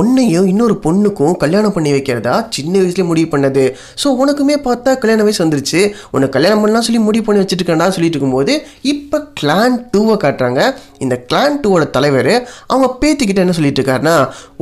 [0.00, 3.64] ஒன்னையும் இன்னொரு பொண்ணுக்கும் கல்யாணம் பண்ணி வைக்கிறதா சின்ன வயசுலேயே முடிவு பண்ணது.
[4.02, 5.80] ஸோ உனக்குமே பார்த்தா கல்யாண வயசு வந்துருச்சு.
[6.14, 8.54] உனக்கு கல்யாணம் பண்ணலாம் சொல்லி முடிவு பண்ணி வச்சுட்டு இருக்கேன்டா சொல்லிட்டு இருக்கும்போது
[8.92, 10.60] இப்போ கிளான் டூவை காட்டுறாங்க.
[11.04, 12.32] இந்த கிளான் டூவோட தலைவர்
[12.72, 14.16] அவங்க பேத்திக்கிட்ட என்ன சொல்லிட்டு இருக்காருன்னா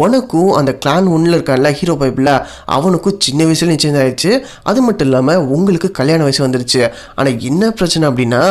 [0.05, 2.33] உனக்கும் அந்த கிளான் ஒன்றில் இருக்கான்ல ஹீரோ பைப்பில்
[2.77, 4.33] அவனுக்கும் சின்ன வயசுல நிச்சயம் ஆயிடுச்சு.
[4.73, 6.83] அது மட்டும் இல்லாமல் உங்களுக்கு கல்யாண வயசு வந்துருச்சு.
[7.19, 8.43] ஆனால் என்ன பிரச்சனை அப்படின்னா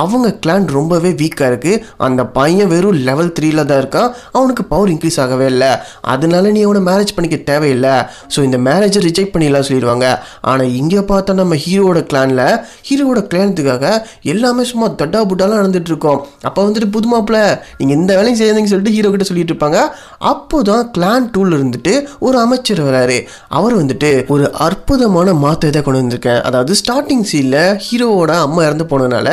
[0.00, 4.10] அவங்க கிளான் ரொம்பவே வீக்காக இருக்குது அந்த பையன் வெறும் லெவல் த்ரீல தான் இருக்கான்.
[4.36, 5.70] அவனுக்கு பவர் இன்க்ரீஸ் ஆகவே இல்லை.
[6.14, 7.94] அதனால நீ அவனை மேரேஜ் பண்ணிக்க தேவையில்லை.
[8.34, 10.06] ஸோ இந்த மேரேஜை ரிஜெக்ட் பண்ணிடலாம் சொல்லிடுவாங்க.
[10.50, 12.44] ஆனால் இங்கே பார்த்தா நம்ம ஹீரோட கிளானில்
[12.88, 13.86] ஹீரோட கிளானத்துக்காக
[14.34, 16.20] எல்லாமே சும்மா தட்டா புட்டாலாம் நடந்துட்டு இருக்கோம்.
[16.48, 17.40] அப்போ வந்துட்டு புது மாப்பிள்ள
[17.80, 19.80] நீங்கள் எந்த வேலையும் செய்யாதீங்கன்னு சொல்லிட்டு ஹீரோ கிட்ட சொல்லிட்டு இருப்பாங்க.
[20.32, 21.94] அப்போ தான் கிளான் டூல் இருந்துட்டு
[22.26, 23.18] ஒரு அமைச்சர் வராரு.
[23.58, 29.28] அவர் வந்துட்டு ஒரு அற்புதமான மாற்றத்தை கொண்டு வந்திருக்கேன் அதாவது ஸ்டார்டிங் சீனில் ஹீரோவோட அம்மா இறந்து போனதுனால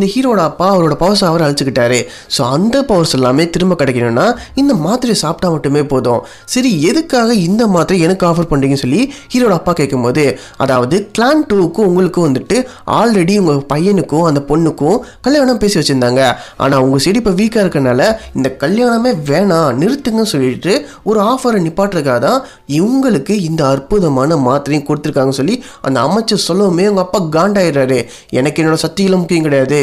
[0.00, 1.98] இந்த ஹீரோட அப்பா அவரோட பவர்ஸ் அவர் அழைச்சிக்கிட்டாரு.
[2.34, 4.26] ஸோ அந்த பவர்ஸ் எல்லாமே திரும்ப கிடைக்கணும்னா
[4.60, 6.20] இந்த மாத்திரையை சாப்பிட்டா மட்டுமே போதும்.
[6.52, 9.02] சரி எதுக்காக இந்த மாத்திரை எனக்கு ஆஃபர் பண்ணுறீங்கன்னு சொல்லி
[9.32, 10.24] ஹீரோட அப்பா கேட்கும்போது
[10.64, 12.56] அதாவது கிளான் டூவுக்கும் உங்களுக்கும் வந்துட்டு
[13.00, 16.22] ஆல்ரெடி உங்கள் பையனுக்கும் அந்த பொண்ணுக்கும் கல்யாணம் பேசி வச்சுருந்தாங்க.
[16.62, 18.02] ஆனால் உங்கள் சைடு இப்போ வீக்காக இருக்கனால
[18.38, 20.74] இந்த கல்யாணமே வேணாம் நிறுத்துங்கன்னு சொல்லிட்டு
[21.10, 22.40] ஒரு ஆஃபரை நிப்பாட்டுறதுக்காக தான்
[22.78, 25.56] இவங்களுக்கு இந்த அற்புதமான மாத்திரையும் கொடுத்துருக்காங்கன்னு சொல்லி
[25.88, 28.00] அந்த அமைச்சர் சொல்லவுமே உங்கள் அப்பா காண்டாயிடுறாரு.
[28.38, 29.80] எனக்கு என்னோட சக்திகளும் முக்கியம் கிடையாது.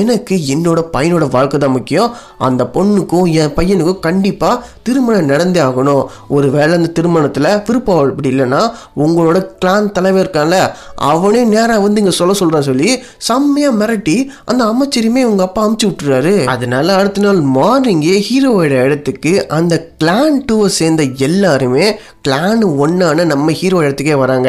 [0.00, 2.10] எனக்கு என்னோட பையனோட வாழ்க்கை தான் முக்கியம்.
[2.48, 6.04] அந்த பொண்ணுக்கும் என் பையனுக்கும் கண்டிப்பாக திருமணம் நடந்தே ஆகணும்.
[6.36, 8.60] ஒரு வேளை அந்த திருமணத்தில் விருப்பம் அப்படி இல்லைன்னா
[9.04, 10.58] உங்களோட கிளான் தலைவர் இருக்கான்ல
[11.10, 12.90] அவனே நேராக வந்து இங்கே சொல்ல சொல்கிறான் சொல்லி
[13.28, 14.16] செம்மையாக மிரட்டி
[14.50, 16.34] அந்த அமைச்சரையுமே உங்கள் அப்பா அமுச்சு விட்டுறாரு.
[16.54, 21.86] அதனால அடுத்த நாள் மார்னிங்கே ஹீரோவோட இடத்துக்கு அந்த கிளான் டூவை சேர்ந்த எல்லாருமே
[22.26, 24.48] கிளான் ஒன்றான நம்ம ஹீரோ இடத்துக்கே வராங்க.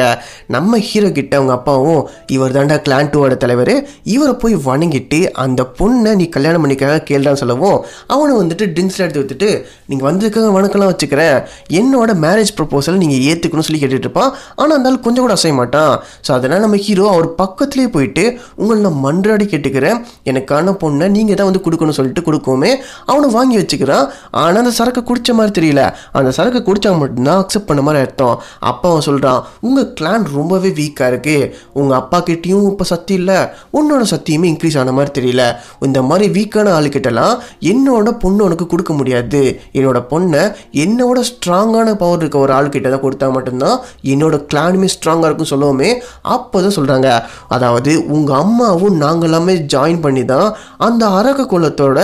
[0.54, 2.02] நம்ம ஹீரோ கிட்ட அவங்க அப்பாவும்
[2.34, 3.74] இவர் தாண்டா கிளான் டூவோட தலைவர்
[4.14, 7.78] இவரை போய் வணங்கி வாங்கிட்டு அந்த பொண்ணை நீ கல்யாணம் பண்ணிக்காக கேள்றான்னு சொல்லவும்
[8.14, 9.50] அவனை வந்துட்டு ட்ரிங்க்ஸில் எடுத்து விட்டுட்டு
[9.90, 11.36] நீங்கள் வந்ததுக்காக வணக்கம்லாம் வச்சுக்கிறேன்
[11.80, 14.30] என்னோட மேரேஜ் ப்ரொபோசல் நீங்கள் ஏற்றுக்கணும்னு சொல்லி கேட்டுட்டு இருப்பான்.
[14.60, 15.92] ஆனால் இருந்தாலும் கொஞ்சம் கூட அசைய மாட்டான்.
[16.26, 18.24] ஸோ அதனால் நம்ம ஹீரோ அவர் பக்கத்துலேயே போயிட்டு
[18.60, 19.98] உங்களை நான் மன்றாடி கேட்டுக்கிறேன்.
[20.30, 22.72] எனக்கான பொண்ணை நீங்கள் தான் வந்து கொடுக்கணும்னு சொல்லிட்டு கொடுக்கோமே
[23.10, 24.06] அவனை வாங்கி வச்சுக்கிறான்.
[24.42, 25.84] ஆனால் அந்த சரக்கு குடிச்ச மாதிரி தெரியல.
[26.20, 28.36] அந்த சரக்கு குடித்தா மட்டும்தான் அக்செப்ட் பண்ண மாதிரி அர்த்தம்.
[28.72, 31.38] அப்பா அவன் சொல்கிறான் உங்கள் கிளான் ரொம்பவே வீக்காக இருக்கு.
[31.80, 33.38] உங்கள் அப்பா கிட்டேயும் இப்போ சக்தி இல்லை.
[33.78, 35.44] உன்னோட சக்தியுமே இன்க்ரீஸ் ஆன மாதிரி தெரியல.
[35.88, 37.34] இந்த மாதிரி வீக்கான ஆளுக்கிட்டலாம்
[37.72, 39.42] என்னோட பொண்ணு உனக்கு கொடுக்க முடியாது.
[39.78, 40.42] என்னோட பொண்ணை
[40.84, 43.76] என்னோட ஸ்ட்ராங்கான பவர் இருக்க ஒரு ஆளுக்கிட்ட தான் கொடுத்தா மட்டும்தான்
[44.12, 45.90] என்னோட கிளானுமே ஸ்ட்ராங்காக இருக்கும் சொல்லவுமே
[46.36, 47.08] அப்போ தான் சொல்கிறாங்க
[47.48, 51.98] அதாவது உங்கள் அம்மாவும் நாங்கள் எல்லாமே ஜாயின் பண்ணி தான் அந்த அரக்க குலத்தோட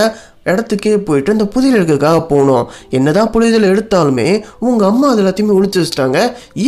[0.51, 2.65] இடத்துக்கே போயிட்டு அந்த புதையலுக்காக எடுக்கிறதுக்காக போனோம்.
[2.97, 4.27] என்னதான் புதையல் எடுத்தாலுமே
[4.67, 6.19] உங்க அம்மா அது எல்லாத்தையுமே ஒழிச்சு வச்சுட்டாங்க.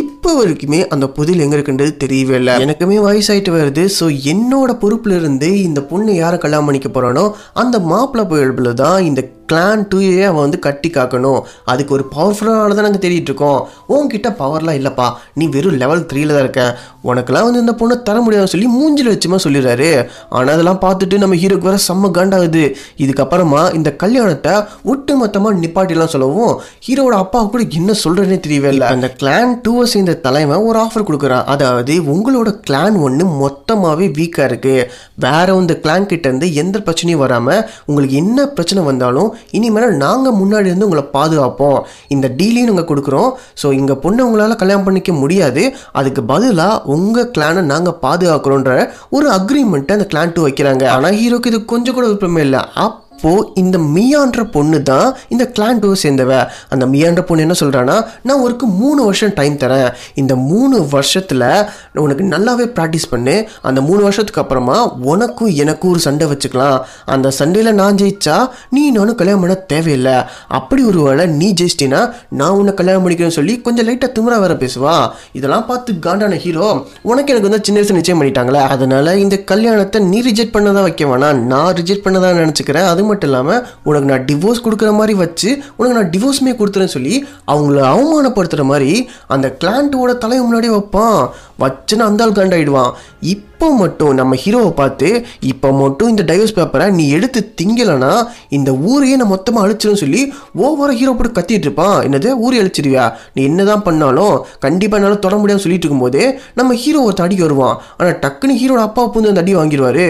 [0.01, 2.55] இப்போ வரைக்குமே அந்த புதையல் எங்க இருக்குன்றது தெரியவே இல்லை.
[2.65, 3.86] எனக்குமே வயசாயிட்டு வருது.
[3.98, 7.25] ஸோ என்னோட பொறுப்புல இருந்து இந்த பொண்ணு யாரை கல்யாணம் பண்ணிக்க போறானோ
[7.63, 11.39] அந்த மாப்பிள்ளை புயல்பில் தான் இந்த கிளான் டூயே அவன் வந்து கட்டி காக்கணும்.
[11.71, 13.59] அதுக்கு ஒரு பவர்ஃபுல்லான தான் நாங்கள் தேடிட்டு இருக்கோம்.
[13.95, 15.07] உன்கிட்ட பவர்லாம் இல்லைப்பா.
[15.39, 16.63] நீ வெறும் லெவல் த்ரீல தான் இருக்க.
[17.09, 19.91] உனக்கெல்லாம் வந்து இந்த பொண்ணை தர முடியாதுன்னு சொல்லி மூஞ்சில் வச்சுமா சொல்லிடுறாரு.
[20.35, 22.63] ஆனால் அதெல்லாம் பார்த்துட்டு நம்ம ஹீரோக்கு வேற செம்ம காண்டாகுது.
[23.03, 24.53] இதுக்கப்புறமா இந்த கல்யாணத்தை
[24.93, 26.53] ஒட்டு மொத்தமாக நிப்பாட்டிலாம் சொல்லவும்
[26.87, 28.87] ஹீரோவோட அப்பா கூட என்ன சொல்கிறேனே தெரியவே இல்லை.
[28.95, 31.45] அந்த கிளான் டூவை சேர்ந்த தலைவன் ஒரு ஆஃபர் கொடுக்குறான்.
[31.53, 34.88] அதாவது உங்களோட கிளான் ஒன்று மொத்தமாகவே வீக்காக இருக்குது
[35.25, 40.88] வேற இந்த கிளான் கிட்டேருந்து எந்த பிரச்சனையும் வராமல் உங்களுக்கு என்ன பிரச்சனை வந்தாலும் இனிமேல் நாங்கள் முன்னாடி இருந்து
[40.89, 41.80] உங்களை பாதுகாப்போம்.
[42.15, 43.30] இந்த டீலையும் நாங்கள் கொடுக்குறோம்.
[43.63, 45.65] ஸோ இங்கே பொண்ணை உங்களால் கல்யாணம் பண்ணிக்க முடியாது.
[46.02, 48.71] அதுக்கு பதிலாக உங்கள் கிளானை நாங்கள் பாதுகாக்கிறோன்ற
[49.17, 50.86] ஒரு அக்ரிமெண்ட்டை அந்த கிளான் டூ வைக்கிறாங்க.
[50.95, 52.63] ஆனால் ஹீரோக்கு இது கொஞ்சம் கூட விருப்பமே இல்லை.
[52.86, 56.34] அப் அப்போது இந்த மியான்ற பொண்ணு தான் இந்த கிளாண்டோ சேர்ந்தவ.
[56.73, 57.95] அந்த மியான்ற பொண்ணு என்ன சொல்கிறான்னா
[58.27, 59.89] நான் ஒருக்கு மூணு வருஷம் டைம் தரேன்.
[60.21, 61.43] இந்த மூணு வருஷத்தில்
[62.03, 63.34] உனக்கு நல்லாவே ப்ராக்டிஸ் பண்ணு.
[63.69, 64.77] அந்த மூணு வருஷத்துக்கு அப்புறமா
[65.13, 66.77] உனக்கும் எனக்கும் ஒரு சண்டை வச்சுக்கலாம்.
[67.15, 68.38] அந்த சண்டையில் நான் ஜெயிச்சா
[68.77, 70.15] நீ நானும் கல்யாணம் பண்ண தேவையில்லை.
[70.60, 72.01] அப்படி ஒரு வேளை நீ ஜெயிச்சிட்டினா
[72.41, 74.95] நான் உன்னை கல்யாணம் பண்ணிக்கிறேன்னு சொல்லி கொஞ்சம் லைட்டாக திமுறா வேற பேசுவா.
[75.39, 76.69] இதெல்லாம் பார்த்து காண்டான ஹீரோ
[77.12, 78.63] உனக்கு எனக்கு வந்து சின்ன வயசு நிச்சயம் பண்ணிட்டாங்களே.
[78.77, 81.43] அதனால இந்த கல்யாணத்தை நீ ரிஜெக்ட் பண்ணதான் வைக்க வேணாம்.
[81.53, 82.89] நான் ரிஜெக்ட் பண்ணதான் நினச்சிக்கிறேன்.
[82.93, 87.15] அது மட்டும் இல்லாமல் உனக்கு நான் டிவோர்ஸ் கொடுக்குற மாதிரி வச்சு உனக்கு நான் டிவோர்ஸுமே கொடுத்துறேன்னு சொல்லி
[87.54, 88.91] அவங்கள அவமானப்படுத்துகிற மாதிரி
[89.36, 91.22] அந்த கிளான்ட்டோட தலையை முன்னாடி வைப்பான்.
[91.63, 92.91] வச்சுன்னு அந்த ஆள் காண்டாயிடுவான்
[93.32, 95.08] இப்போ மட்டும் நம்ம ஹீரோவை பார்த்து
[95.50, 98.12] இப்போ மட்டும் இந்த டைவர்ஸ் பேப்பரை நீ எடுத்து திங்கலைன்னா
[98.58, 100.22] இந்த ஊரையே நான் மொத்தமாக அழிச்சிடும் சொல்லி
[100.65, 101.98] ஓவராக ஹீரோ போட்டு கத்திட்டு இருப்பான்.
[102.08, 102.30] என்னது?
[102.43, 103.06] ஊரை அழிச்சிருவியா?
[103.36, 106.22] நீ என்னதான் பண்ணாலும் கண்டிப்பாக என்னால் தொட முடியாதுன்னு சொல்லிட்டு இருக்கும்போது
[106.60, 107.76] நம்ம ஹீரோ ஒருத்த அடிக்க வருவான்.
[107.98, 110.08] ஆனால் டக்குன்னு ஹீரோட அப்பா வந்து அந்த அடி வாங்கிடுவாரு.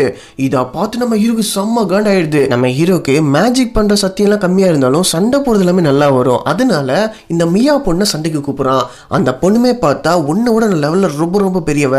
[0.47, 5.37] இதை பார்த்து நம்ம ஹீரோக்கு செம்ம காண்டாயிடுது நம்ம ஹீரோ ஹீரோக்கு மேஜிக் பண்ணுற சத்தியம்லாம் கம்மியாக இருந்தாலும் சண்டை
[5.39, 6.39] போடுறது எல்லாமே நல்லா வரும்.
[6.51, 6.89] அதனால
[7.33, 8.85] இந்த மியா பொண்ணை சண்டைக்கு கூப்பிட்றான்.
[9.15, 11.95] அந்த பொண்ணுமே பார்த்தா உன்னை விட லெவலில் ரொம்ப ரொம்ப பெரியவ.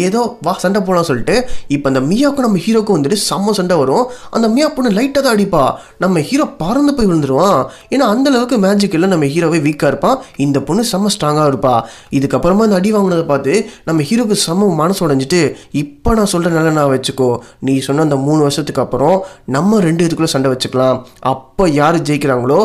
[0.00, 1.34] ஏதோ வா சண்டை போகலாம் சொல்லிட்டு
[1.76, 4.04] இப்போ அந்த மியாவுக்கும் நம்ம ஹீரோக்கும் வந்துட்டு செம்ம சண்டை வரும்.
[4.36, 5.64] அந்த மியா பொண்ணு லைட்டாக தான் அடிப்பா.
[6.04, 7.58] நம்ம ஹீரோ பறந்து போய் விழுந்துருவான்.
[7.94, 10.16] ஏன்னா அந்த அளவுக்கு மேஜிக் இல்லை நம்ம ஹீரோவே வீக்காக இருப்பான்.
[10.46, 11.74] இந்த பொண்ணு செம்ம ஸ்ட்ராங்காக இருப்பா.
[12.20, 13.56] இதுக்கப்புறமா அந்த அடி வாங்கினதை பார்த்து
[13.90, 15.42] நம்ம ஹீரோக்கு செம்ம மனசு உடைஞ்சிட்டு
[15.82, 17.30] இப்போ நான் சொல்கிற நல்ல நான் வச்சுக்கோ.
[17.66, 19.18] நீ சொன்ன அந்த மூணு வருஷத்துக்கு அப்புறம்
[19.58, 21.02] நம்ம ரெண்டு இதுக்குள்ளே சண்டை வச்சுக்கலாம்.
[21.20, 22.60] அப்போ யார் ஜெயிக்கிறாங்களோ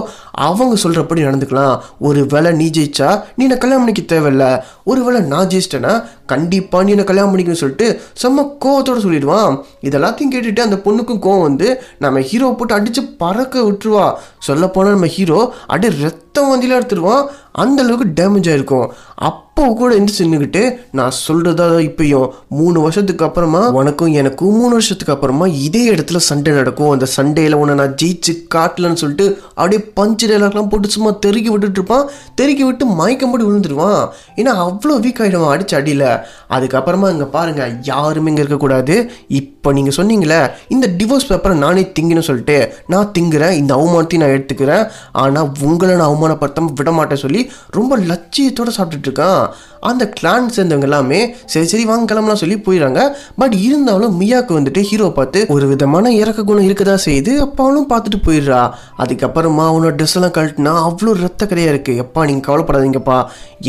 [0.48, 1.76] அவங்க சொல்கிறபடி நடந்துக்கலாம்.
[2.00, 4.46] ஒரு வேளை நீ ஜெயிச்சா நீ நான் கல்யாணம் பண்ணிக்க தேவையில்ல.
[4.84, 5.94] ஒரு வேளை நான் ஜெயிச்சிட்டேன்னா
[6.26, 7.88] கண்டிப்பாக நீ என்ன கல்யாணம் பண்ணிக்கணும்னு சொல்லிட்டு
[8.22, 9.56] செம்ம கோவத்தோடு சொல்லிடுவான்.
[9.88, 14.06] இதெல்லாத்தையும் கேட்டுட்டு அந்த பொண்ணுக்கும் கோவம் வந்து நம்ம ஹீரோ போட்டு அடித்து பறக்க விட்டுருவா.
[14.40, 17.26] சொல்லப்போனால் நம்ம ஹீரோ அப்படியே ரத்தம் வந்திலாம் எடுத்துருவான்.
[17.64, 18.88] அந்த அளவுக்கு டேமேஜ் ஆகிருக்கும்
[19.28, 20.62] அப்போ கூட எந்திரிச்சு நின்றுக்கிட்டு
[20.92, 26.90] நான் சொல்கிறதா இப்பயும் மூணு வருஷத்துக்கு அப்புறமா உனக்கும் எனக்கும் மூணு வருஷத்துக்கு அப்புறமா இதே இடத்துல சண்டை நடக்கும்.
[26.90, 32.10] அந்த சண்டையில் உன்னை நான் ஜெயிச்சு காட்டலன்னு சொல்லிட்டு அப்படியே பஞ்சு டைலாக்லாம் போட்டு சும்மா தெருக்கி விட்டுட்டு இருப்பான்.
[32.42, 34.02] தெருக்கி விட்டு மயக்கம் போட்டு விழுந்துருவான்.
[34.36, 36.08] ஏன்னா அவ்வளோ வீக் ஆகிடுவான் அடிச்சு அடியில்.
[36.56, 38.95] அதுக்கப்புறமா இங்கே பாருங்க யாருமே இங்கே இருக்கக்கூடாது.
[39.41, 40.39] இப்போ நீங்கள் சொன்னீங்களே
[40.75, 42.58] இந்த டிவோர்ஸ் பேப்பரை நானே திங்கினு சொல்லிட்டு
[42.93, 44.84] நான் திங்குறேன் இந்த அவமானத்தையும் நான் எடுத்துக்கிறேன்
[45.23, 47.43] ஆனால் உங்களை நான் அவமானப்படுத்தாமல் விட மாட்டேன் சொல்லி
[47.80, 49.41] ரொம்ப லட்சியத்தோடு சாப்பிட்டுட்ருக்கான்
[49.89, 51.17] அந்த கிளான் சேர்ந்தவங்க எல்லாமே
[51.54, 53.01] சரி சரி வாங்க கிளம்பலாம் சொல்லி போயிடுறாங்க.
[53.41, 58.19] பட் இருந்தாலும் மியாக்கு வந்துட்டு ஹீரோ பார்த்து ஒரு விதமான இறக்க குணம் இருக்கதா செய்யுது அப்போ அவளும் பார்த்துட்டு
[58.28, 58.62] போயிடுறா.
[59.04, 63.17] அதுக்கப்புறமா அவனோட ட்ரெஸ் எல்லாம் கழட்டினா அவ்வளோ ரத்த கரையாக இருக்குது எப்பா நீங்கள் கவலைப்படாதீங்கப்பா.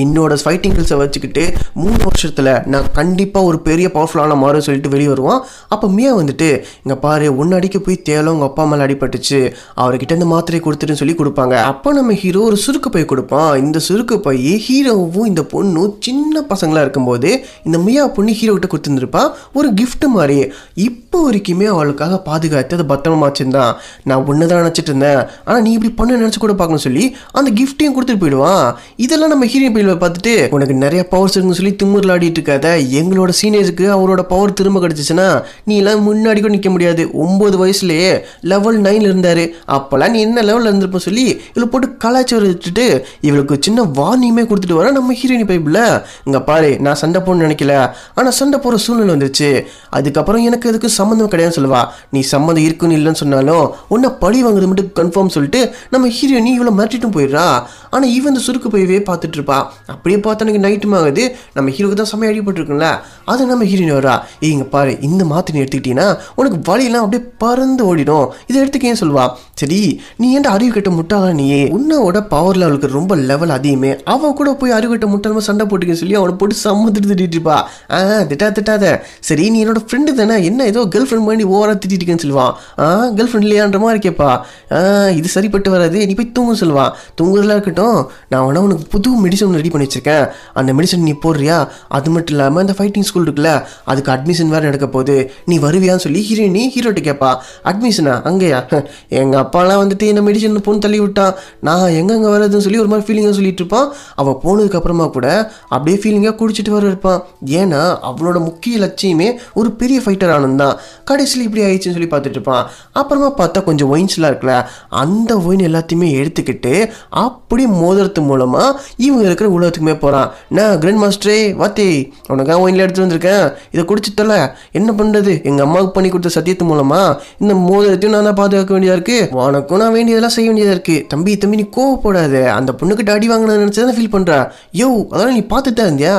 [0.03, 1.45] என்னோட ஃபைட்டிங் கில்ஸை வச்சுக்கிட்டு
[1.83, 5.43] மூணு வருஷத்தில் நான் கண்டிப்பாக ஒரு பெரிய பவர்ஃபுல்லான மாறும் சொல்லிட்டு வெளியே வருவான்.
[5.69, 6.49] அப்போ மியா வந்துட்டு
[6.83, 9.41] இங்கே பாரு ஒன்று அடிக்க போய் தேலும் உங்கள் அப்பா மேலே அடிபட்டுச்சு.
[9.83, 11.55] அவர்கிட்ட இந்த மாத்திரை கொடுத்துட்டுன்னு சொல்லி கொடுப்பாங்க.
[11.71, 13.51] அப்போ நம்ம ஹீரோ ஒரு சுருக்கு பை கொடுப்பான்.
[13.65, 17.31] இந்த சுருக்கு பை ஹீரோவும் இந்த பொண்ணும் சின்ன பசங்களா இருக்கும்போது
[17.67, 19.25] இந்த மியா பொண்ணு ஹீரோ கிட்ட கொடுத்துருந்துருப்பா.
[19.59, 20.39] ஒரு கிஃப்ட் மாதிரி.
[20.87, 23.73] இப்போ வரைக்குமே அவளுக்காக பாதுகாத்து அதை பத்திரமா வச்சிருந்தான்
[24.09, 25.21] நான் ஒன்று தான் நினச்சிட்டு இருந்தேன்.
[25.47, 27.05] ஆனால் நீ இப்படி பண்ண நினச்சி கூட பார்க்கணும்னு சொல்லி
[27.39, 28.67] அந்த கிஃப்ட்டையும் கொடுத்துட்டு போயிடுவான்.
[29.05, 32.67] இதெல்லாம் நம்ம ஹீரோ பையில் பார்த்துட்டு உனக்கு நிறைய பவர்ஸ் இருக்குன்னு சொல்லி திமுறில் ஆடிட்டு இருக்காத.
[33.01, 35.29] எங்களோட சீனியர்ஸுக்கு அவரோட பவர் திரும்ப கிடச்சிச்சுன்னா
[35.69, 37.03] நீ நீலாம் முன்னாடி கூட நிற்க முடியாது.
[37.25, 38.11] ஒம்பது வயசுலயே
[38.51, 39.45] லெவல் நைனில் இருந்தாரு.
[39.77, 42.87] அப்போல்லாம் நீ என்ன லெவலில் இருந்திருப்ப சொல்லி இவளை போட்டு கலாச்சாரம் வச்சுட்டு
[43.29, 45.83] இவளுக்கு சின்ன வார்னிங்குமே கொடுத்துட்டு வர நம்ம ஹீரோயின் பைப்பில்
[46.27, 47.75] இங்கே பாரு நான் சண்டை போடணும்னு நினைக்கல.
[48.19, 49.51] ஆனால் சண்டை போகிற சூழ்நிலை வந்துருச்சு.
[49.99, 51.83] அதுக்கப்புறம் எனக்கு அதுக்கு சம்மந்தம் கிடையாதுன்னு சொல்லுவா.
[52.15, 55.63] நீ சம்மந்தம் இருக்குன்னு இல்லைன்னு சொன்னாலும் உன்னை பழி வாங்குறது மட்டும் கன்ஃபார்ம் சொல்லிட்டு
[55.95, 57.47] நம்ம ஹீரோயினி இவ்வளோ மாட்டிட்டும் போயிடுறா.
[57.95, 59.59] ஆனால் இவன் இந்த சுருக்கு போயவே பார்த்துட்டு இருப்பா.
[59.95, 61.25] அப்படியே பார்த்தா எனக்கு நைட்டும் ஆகுது
[61.57, 62.89] நம்ம ஹீரோக்கு தான் செம்மையா அடிபட்டுருக்குல்ல
[63.33, 66.09] அதை நம்ம ஹீரோயின் வரா இங்கே இங்க பாரு இந்த மாத்திரை நீ எடுத்துக்கிட்டீங்கன்னா
[66.41, 68.27] உனக்கு வலியெல்லாம் அப்படியே பறந்து ஓடிடும்.
[68.49, 69.25] இதை எடுத்துக்கேன்னு சொல்லுவா?
[69.61, 69.81] சரி
[70.21, 71.61] நீ ஏன்டா அறிவு கட்ட முட்டாளா நீயே?
[71.77, 73.91] உன்னோட பவர் லெவலுக்கு ரொம்ப லெவல் அதிகமே.
[74.13, 77.57] அவ கூட போய் அறிவு கட்ட முட்டாளமா சண்டை போட்டுக்க சொல்லி அவனை போட்டு சம்மந்துட்டு திட்டிட்டு இருப்பா.
[77.97, 77.99] ஆ
[78.31, 78.85] திட்டா திட்டாத.
[79.29, 80.37] சரி நீ என்னோட ஃப்ரெண்டு தானே?
[80.51, 82.53] என்ன ஏதோ கேர்ள் ஃப்ரெண்ட் மாதிரி ஓவரா திட்டிட்டு இருக்கேன்னு சொல்லுவான்
[82.85, 82.87] ஆ
[83.19, 84.31] கேர்ள் ஃப்ரெண்ட் இல்லையான்ற மாதிரி கேட்பா.
[84.77, 84.81] ஆ
[85.21, 86.01] இது சரிப்பட்டு வராது.
[86.11, 87.99] நீ போய் தூங்க சொல்லுவான் தூங்குறதுலாம் இருக்கட்டும்.
[88.33, 90.25] நான் வேணா உனக்கு புது மெடிசன் ரெடி பண்ணி வச்சிருக்கேன்.
[90.61, 91.59] அந்த மெடிசன் நீ போடுறியா?
[91.97, 93.53] அது மட்டும் இல்லாமல் இந்த ஃபைட்டிங் ஸ்கூல் இருக்குல்ல
[93.93, 95.17] அதுக்கு அட்மிஷன் வேறு நடக்க போகுது.
[95.47, 97.31] நீ வருவியான்னு சொல்லி ஹீரோயினி ஹீரோட்ட கேட்பா
[97.65, 98.61] அட்மிஷனா அங்கேயா?
[99.21, 101.35] எங்கள் அப்பாலாம் வந்துட்டு என்ன மெடிசன் பொண்ணு தள்ளி விட்டான்.
[101.61, 103.93] நான் எங்கெங்கே வர்றதுன்னு சொல்லி ஒரு மாதிரி ஃபீலிங்காக சொல்லிட்டு இருப்பான்.
[104.15, 107.25] அவள் போனதுக்கப்புறமா கூட அப்படியே ஃபீலிங்காக குடிச்சிட்டு வர இருப்பான்.
[107.45, 110.77] ஏன்னா அவளோட முக்கிய லட்சியமே ஒரு பெரிய ஃபைட்டர் ஆனந்த் தான்.
[111.05, 112.71] கடைசியில் இப்படி ஆயிடுச்சுன்னு சொல்லி பார்த்துட்டு இருப்பான்.
[112.93, 119.99] அப்புறமா பார்த்தா கொஞ்சம் ஒயின்ஸ்லாம் இருக்குல்ல அந்த ஒயின் எல்லாத்தையுமே எடுத்துக்கிட்டு அப்படியே மோதிரத்து மூலமாக இவங்க இருக்கிற உலகத்துக்குமே
[119.99, 123.53] போகிறான் நான் கிராண்ட் மாஸ்டரே வாத்தி உனக்காக ஒயினில் எடுத்துகிட்டு வந்திருக்கேன்.
[123.71, 128.73] இதை குடிச்சிட்டல என்ன பண்ணுறது எங்கள் அம்மாவுக்கு பண்ணி கொடுத்த சத்தியத்து மூலமாக இந்த மோதிரத்தையும் நான் தான் பாதுகாக்க
[128.77, 132.35] வேண்டியதாக இருக்குது உனக்கும் நான் வேண்டியதெல்லாம் செய்ய வேண்டியதாக இருக்குது தம்பி தம்பி நீ கோவப்படாத.
[132.59, 134.39] அந்த பொண்ணுக்கிட்ட அடி வாங்கினு நினச்சாதான் ஃபீல் பண்ணுறா
[134.81, 136.17] யோ அதெல்லாம் நீ பார்த்துட்டு தான் இருந்தியா?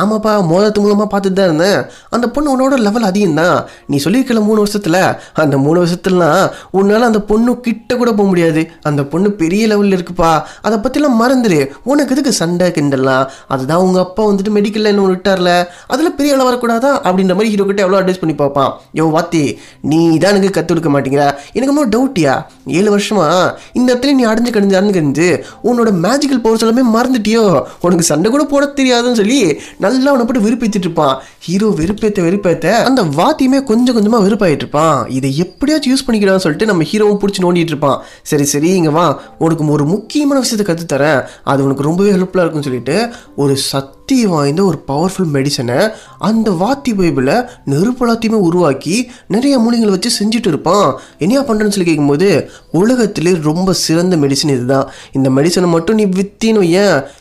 [0.00, 1.80] ஆமாப்பா மோதிரத்து மூலமாக பார்த்துட்டு தான் இருந்தேன்.
[2.16, 3.56] அந்த பொண்ணு உன்னோட லெவல் அதிகம் தான்
[3.90, 5.00] நீ சொல்லியிருக்கல மூணு வருஷத்தில்.
[5.44, 6.44] அந்த மூணு வருஷத்துலலாம்
[6.78, 8.64] உன்னால் அந்த பொண்ணு கிட்ட கூட போக முடியாது.
[8.88, 10.32] அந்த பொண்ணு பெரிய லெவலில் இருக்குப்பா.
[10.66, 13.24] அதை பற்றிலாம் மறந்துடு உனக்கு எதுக்கு சண்டை கிண்டலாம்
[13.54, 15.50] அதுதான் உங்கள் அப்பா வந்துட்டு மெடிக்கலில் என்ன விட்டார்ல?
[15.92, 16.92] அதில் பெரிய அளவு வரக்கூடாதா?
[17.06, 18.55] அப்படின்ற மாதிரி ஹீரோ கிட்ட எவ்வளோ அட்வைஸ் பண்ணி பார்ப்பான்
[18.94, 21.28] யோ வாத்தி நீ தான் எனக்கு கற்றுக் கொடுக்க மாட்டேங்கிறா.
[21.52, 22.34] எனக்கு ரொம்ப டவுட்டியா
[22.66, 23.52] ஏழு வருஷமா?
[23.72, 25.28] இந்த இடத்துல நீ அடைஞ்சு கடிஞ்சு அடைஞ்சு கடிஞ்சு
[25.64, 27.64] உன்னோட மேஜிக்கல் பவர்ஸ் எல்லாமே மறந்துட்டியோ?
[27.80, 31.14] உனக்கு சண்டை கூட போட தெரியாதுன்னு சொல்லி நல்லா உன்னை போட்டு வெறுப்பேற்றிட்டு இருப்பான்.
[31.46, 35.08] ஹீரோ வெறுப்பேத்த வெறுப்பேத்த அந்த வாத்தியுமே கொஞ்சம் கொஞ்சமாக வெறுப்பாயிட்டு இருப்பான்.
[35.08, 37.98] இதை எப்படியாச்சும் யூஸ் பண்ணிக்கிறான்னு சொல்லிட்டு நம்ம ஹீரோவும் பிடிச்சி நோண்டிட்டு இருப்பான்.
[38.22, 39.20] சரி சரி இங்கே வா.
[39.38, 42.96] உனக்கு ஒரு முக்கியமான விஷயத்தை கற்றுத் தரேன் அது உனக்கு ரொம்பவே ஹெல்ப்ஃபுல்லாக இருக்கும்னு சொல்லிட்டு
[43.36, 50.10] ஒரு சத் சக்தி வாய்ந்த ஒரு பவர்ஃபுல் மெடிசனை அந்த வாத்தி பைபிளை நெருப்பலாத்தையுமே உருவாக்கி நிறைய மூலிகளை வச்சு
[50.18, 51.00] செஞ்சுட்டு இருப்பான்.
[51.18, 54.90] என்னையா பண்ணுறேன்னு சொல்லி கேட்கும்போது உலகத்திலே ரொம்ப சிறந்த மெடிசன் இதுதான்.
[55.12, 56.62] இந்த மெடிசனை மட்டும் நீ வித்தின்னு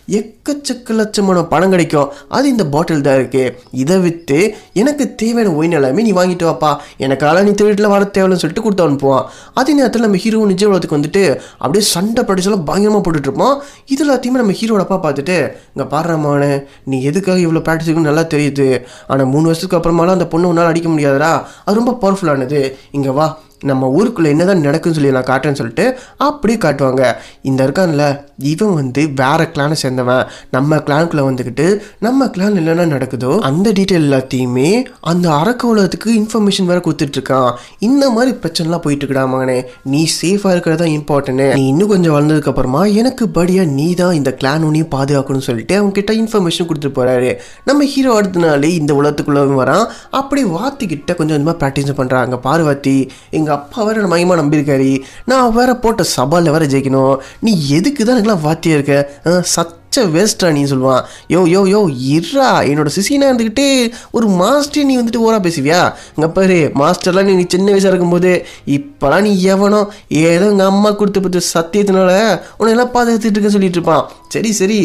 [0.10, 2.10] ஏன் எக்கச்சக்க லட்சமான பணம் கிடைக்கும்.
[2.36, 4.40] அது இந்த பாட்டில் தான் இருக்குது இதை விற்று
[4.82, 6.72] எனக்கு தேவையான ஒயின் எல்லாமே நீ வாங்கிட்டு வாப்பா.
[7.06, 9.24] எனக்கால நீ வீட்டில் வர தேவையில்லைன்னு சொல்லிட்டு கொடுத்து அனுப்புவான்.
[9.60, 11.24] அதே நேரத்தில் நம்ம ஹீரோ நிஜ உலகத்துக்கு வந்துட்டு
[11.62, 13.56] அப்படியே சண்டை ப்ராக்டிஸ் பயங்கரமாக போட்டுட்ருப்போம்
[13.94, 15.38] இது எல்லாத்தையுமே நம்ம ஹீரோட அப்பா பார்த்துட்டு
[15.74, 16.52] இங்கே பாடுறமான
[16.92, 18.70] நீ எதுக்காக இவ்வளோ ப்ராக்டிஸ் இருக்குன்னு நல்லா தெரியுது.
[19.10, 21.34] ஆனால் மூணு வருஷத்துக்கு அப்புறமாலாம் அந்த பொண்ணு உன்னால் அடிக்க முடியாதடா.
[21.66, 22.62] அது ரொம்ப பவர்ஃபுல்லானது
[23.00, 23.28] இங்கே வா
[23.62, 27.14] நம்ம ஊருக்குள்ளே என்னதான் நடக்குன்னு சொல்லி நான் காட்டுறேன்னு சொல்லிட்டு அப்படியே காட்டுவாங்க.
[27.42, 30.26] இந்த இருக்கான்ல இவன் வந்து வேற கிளானை சேர்ந்தவன்.
[30.52, 36.82] நம்ம கிளானுக்குள்ளே வந்துக்கிட்டு நம்ம கிளான் என்னென்ன நடக்குதோ அந்த டீட்டெயில் எல்லாத்தையுமே அந்த அரக்க உலகத்துக்கு இன்ஃபர்மேஷன் வேற
[36.86, 39.64] கொடுத்துட்டு இருக்கான் இந்த மாதிரி பிரச்சனைலாம் போயிட்டு மகனே.
[39.84, 44.62] நீ சேஃபாக இருக்கிறதா இம்பார்ட்டன்ட் நீ இன்னும் கொஞ்சம் வளர்ந்ததுக்கு அப்புறமா எனக்கு படியா நீ தான் இந்த கிளான்
[44.62, 47.34] உன்னையும் பாதுகாக்கணும்னு சொல்லிட்டு அவங்க கிட்ட இன்ஃபர்மேஷன் கொடுத்துட்டு போறாரு.
[47.64, 49.86] நம்ம ஹீரோ அடுத்த இந்த உலகத்துக்குள்ள வரான்.
[50.10, 54.92] அப்படியே வாத்திக்கிட்ட கொஞ்சம் கொஞ்சமாக ப்ராக்டிஸ் பண்ணுறாங்க பார்வதி எங்கள் எங்கள் அப்பா வேற நம்ம மகிமா நம்பியிருக்காரு.
[55.26, 57.18] நான் வேற போட்ட சபாலில் வேற ஜெயிக்கணும்.
[57.40, 58.96] நீ எதுக்கு தான் எனக்குலாம் வாத்தியா இருக்க?
[59.56, 61.04] சத் பச்சை வேஸ்டா நீ சொல்லுவான்.
[61.34, 61.82] யோ யோ யோ
[62.16, 63.68] இர்ரா என்னோட சிசினா இருந்துக்கிட்டே
[64.18, 65.80] ஒரு மாஸ்டர் நீ வந்துட்டு ஓரா பேசுவியா?
[66.16, 68.32] இங்கே பாரு மாஸ்டர்லாம் நீ சின்ன வயசாக இருக்கும்போது
[68.78, 69.80] இப்போலாம் நீ எவனோ
[70.32, 72.12] ஏதோ எங்கள் அம்மா கொடுத்து பத்து சத்தியத்தினால
[72.60, 74.04] உன்னை எல்லாம் பாதுகாத்துட்டு இருக்க சொல்லிட்டு இருப்பான்.
[74.36, 74.80] சரி சரி.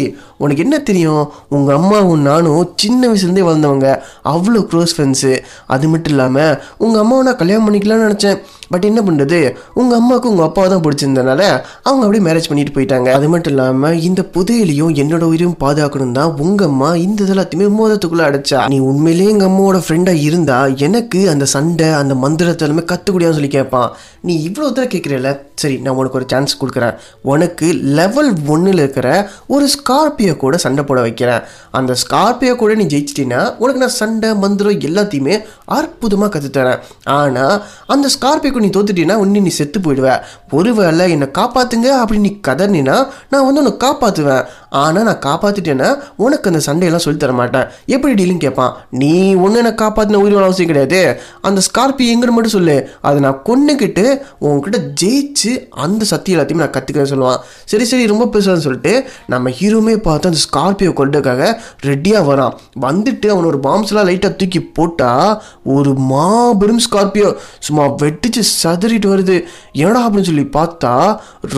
[0.44, 1.24] உனக்கு என்ன தெரியும்?
[1.56, 3.88] உங்கள் அம்மாவும் நானும் சின்ன வயசுலேருந்தே வளர்ந்தவங்க.
[4.34, 5.32] அவ்வளோ க்ளோஸ் ஃப்ரெண்ட்ஸு
[5.74, 8.40] அது மட்டும் இல்லாமல் உங்கள் அம்மாவை நான் கல்யாணம் பண்ணிக்கலாம்னு நினச்சேன்.
[8.70, 9.38] பட் என்ன பண்ணுறது
[9.74, 11.42] உங்கள் அம்மாவுக்கு உங்கள் அப்பா தான் பிடிச்சிருந்தனால
[11.88, 13.08] அவங்க அப்படியே மேரேஜ் பண்ணிட்டு போயிட்டாங்க.
[13.18, 18.60] அது மட்டும் இல்லாமல் இந்த புதையிலையும் என்னோட உயிரையும் பாதுகாக்கணும் தான் உங்கள் அம்மா இந்த எல்லாத்தையுமே மோதத்துக்குள்ளே அடைச்சா.
[18.74, 23.90] நீ உண்மையிலேயே எங்கள் அம்மாவோட ஃப்ரெண்டாக இருந்தால் எனக்கு அந்த சண்டை அந்த மந்திரத்தை எல்லாமே கற்றுக்கூடியான்னு சொல்லி கேட்பான்
[24.28, 25.30] நீ இவ்வளோ தான் கேட்குறல
[25.60, 26.96] சரி நான் உனக்கு ஒரு சான்ஸ் கொடுக்குறேன்.
[27.32, 27.66] உனக்கு
[27.98, 29.08] லெவல் ஒன்றில் இருக்கிற
[29.54, 31.42] ஒரு ஸ்கார்பியோ கூட சண்டை போட வைக்கிறேன்.
[31.78, 35.34] அந்த ஸ்கார்பியோ கூட நீ ஜெயிச்சிட்டினா உனக்கு நான் சண்டை மந்திரம் எல்லாத்தையுமே
[35.78, 36.80] அற்புதமாக கற்றுத்தரேன்
[37.18, 37.56] ஆனால்
[37.94, 40.22] அந்த ஸ்கார்பியோக்கு நீ தோத்துட்டினா உன்னை நீ செத்து போயிடுவேன்
[40.58, 42.96] ஒருவேளை என்னை காப்பாற்றுங்க அப்படின்னு நீ கதறினா
[43.32, 44.44] நான் வந்து உன்னை காப்பாற்றுவேன்
[44.82, 45.88] ஆனால் நான் காப்பாற்றிட்டேன்னா
[46.24, 47.66] உனக்கு அந்த சண்டையெல்லாம் சொல்லி தர மாட்டேன்.
[47.94, 49.12] எப்படி டீலிங் கேட்பான் நீ
[49.44, 51.00] ஒன்று என்னை காப்பாற்றின உயிர் அவசியம் கிடையாது.
[51.48, 52.76] அந்த ஸ்கார்பியோ எங்கன்னு மட்டும் சொல்லு.
[53.08, 54.04] அதை நான் கொண்டுக்கிட்டு
[54.46, 55.52] உங்ககிட்ட ஜெயிச்சு
[55.84, 57.40] அந்த சத்தியம் எல்லாத்தையுமே நான் கற்றுக்கிறேன் சொல்லுவான்.
[57.72, 58.94] சரி சரி ரொம்ப பெருசான்னு சொல்லிட்டு
[59.34, 61.42] நம்ம ஹீரோமே பார்த்து அந்த ஸ்கார்பியோ கொள்றதுக்காக
[61.88, 62.54] ரெடியாக வரான்.
[62.86, 65.32] வந்துட்டு அவன் ஒரு பாம்ஸ்லாம் லைட்டாக தூக்கி போட்டால்
[65.76, 67.28] ஒரு மாபெரும் ஸ்கார்பியோ
[67.66, 69.38] சும்மா வெட்டிச்சு சதறிட்டு வருது.
[69.80, 70.94] என்னடா அப்படின்னு சொல்லி பார்த்தா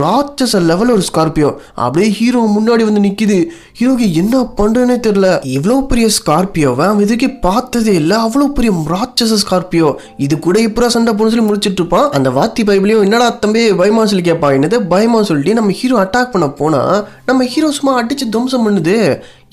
[0.00, 1.50] ராட்சச லெவல் ஒரு ஸ்கார்பியோ
[1.84, 3.38] அப்படியே ஹீரோ முன்னாடி வந்து நிற்கிது
[3.82, 8.16] யோகி என்ன பண்ணுறேன்னே தெரில இவ்வளோ பெரிய ஸ்கார்பியோவை அவன் இதுக்கே பார்த்ததே இல்லை.
[8.26, 9.90] அவ்வளோ பெரிய ராட்சச ஸ்கார்பியோ
[10.26, 12.08] இது கூட இப்போ சண்டை போன சொல்லி முடிச்சிட்டு இருப்பான்.
[12.10, 14.06] அந்த வாத்தி பைபிளையும் என்னடா தம்பி பயமா?
[14.12, 14.56] சொல்லி கேட்பான்.
[14.58, 14.78] என்னது?
[14.94, 16.82] பயமா சொல்லிட்டு நம்ம ஹீரோ அட்டாக் பண்ண போனா
[17.26, 18.96] நம்ம ஹீரோ சும்மா அடிச்சு துவம்சம் பண்ணுது.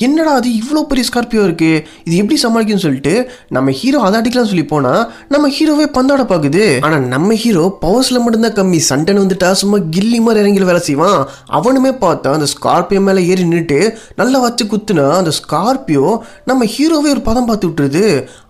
[0.06, 3.14] என்னடா அது இவ்வளோ பெரிய ஸ்கார்பியோ இருக்குது இது எப்படி சமாளிக்கும்னு சொல்லிட்டு
[3.56, 5.02] நம்ம ஹீரோ அதை அடிக்கலாம் சொல்லி போனால்
[5.34, 8.80] நம்ம ஹீரோவே பந்தாட பார்க்குது ஆனால் நம்ம ஹீரோ பவர்ஸில் மட்டும்தான் கம்மி.
[8.90, 11.20] சண்டைன்னு வந்துட்டா சும்மா கில்லி மாதிரி இறங்கி வேலை செய்வான்.
[11.58, 13.80] அவனுமே பார்த்தா அந்த ஸ்கார்பியோ மேலே ஏறி நின்றுட்டு
[14.22, 16.06] நல்லா வச்சு குத்துனா அந்த ஸ்கார்பியோ
[16.52, 18.06] நம்ம ஹீரோவே ஒரு பதம் பார்த்து விட்டுருது.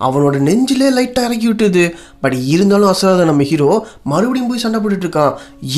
[0.07, 1.85] அவனோட நெஞ்சிலே லைட்டாக இறக்கி விட்டுருது.
[2.23, 3.69] பட் இருந்தாலும் அசராத நம்ம ஹீரோ
[4.11, 5.33] மறுபடியும் போய் சண்டை போட்டுட்டு இருக்கான்.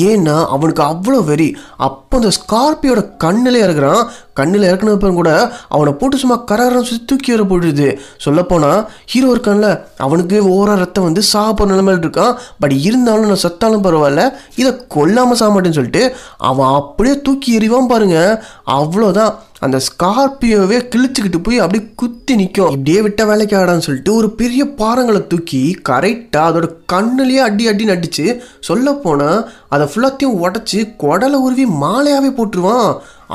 [0.08, 1.48] ஏன்னா அவனுக்கு அவ்வளோ வெறி.
[1.86, 4.02] அப்போ அந்த ஸ்கார்பியோட கண்ணில் இறக்குறான்
[4.40, 5.30] கண்ணில் இறக்குனப்பறம் கூட
[5.74, 7.88] அவனை போட்டு சும்மா கரகரம் சுற்றி தூக்கி வர போட்டுருது.
[8.24, 8.80] சொல்லப்போனால்
[9.12, 9.70] ஹீரோ இருக்கான்ல
[10.06, 12.34] அவனுக்கு ஓரா ரத்தம் வந்து சாப்பிட்ற நிலைமையில் இருக்கான்.
[12.62, 14.24] பட் இருந்தாலும் நான் சத்தாலும் பரவாயில்ல.
[14.60, 16.04] இதை கொல்லாமல் சாப்பிட்டேன்னு மாட்டேன்னு சொல்லிட்டு
[16.50, 18.18] அவன் அப்படியே தூக்கி எறிவான் பாருங்க.
[18.78, 19.32] அவ்வளோதான்
[19.64, 25.20] அந்த ஸ்கார்பியோவே கிழிச்சுக்கிட்டு போய் அப்படியே குத்தி நிற்கும் இப்படியே விட்ட வேலைக்கு ஆடான்னு சொல்லிட்டு ஒரு பெரிய பாறங்களை
[25.26, 28.26] தூக்கி கரெக்டாக அதோட கண்ணுலேயே அடி அடி நடிச்சு
[28.60, 32.90] சொல்ல போனால் அதை ஃபுல்லாத்தையும் உடச்சி குடலை உருவி மாலையாகவே போட்டுருவான்.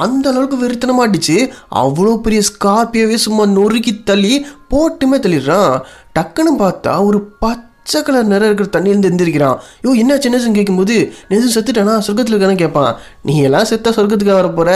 [0.06, 1.38] அந்த அளவுக்கு வெறித்தனமா அடிச்சு
[1.76, 4.34] அவ்வளோ பெரிய ஸ்கார்பியோவே சும்மா நொறுக்கி தள்ளி
[4.74, 5.74] போட்டுமே தள்ளிடுறான்.
[6.20, 9.60] டக்குன்னு பார்த்தா ஒரு பத்து பச்சை கலர் நிறம் இருக்கிற தண்ணியிலேருந்து எந்திரிக்கிறான்.
[9.84, 10.96] யோ என்ன சின்னசுன்னு கேட்கும்போது
[11.30, 11.94] நெசு செத்துட்டேனா?
[12.06, 12.90] சொர்க்கத்தில் இருக்கானு கேட்பான்.
[13.28, 14.72] நீ எல்லாம் செத்தா சொர்க்கத்துக்கு வர போகிற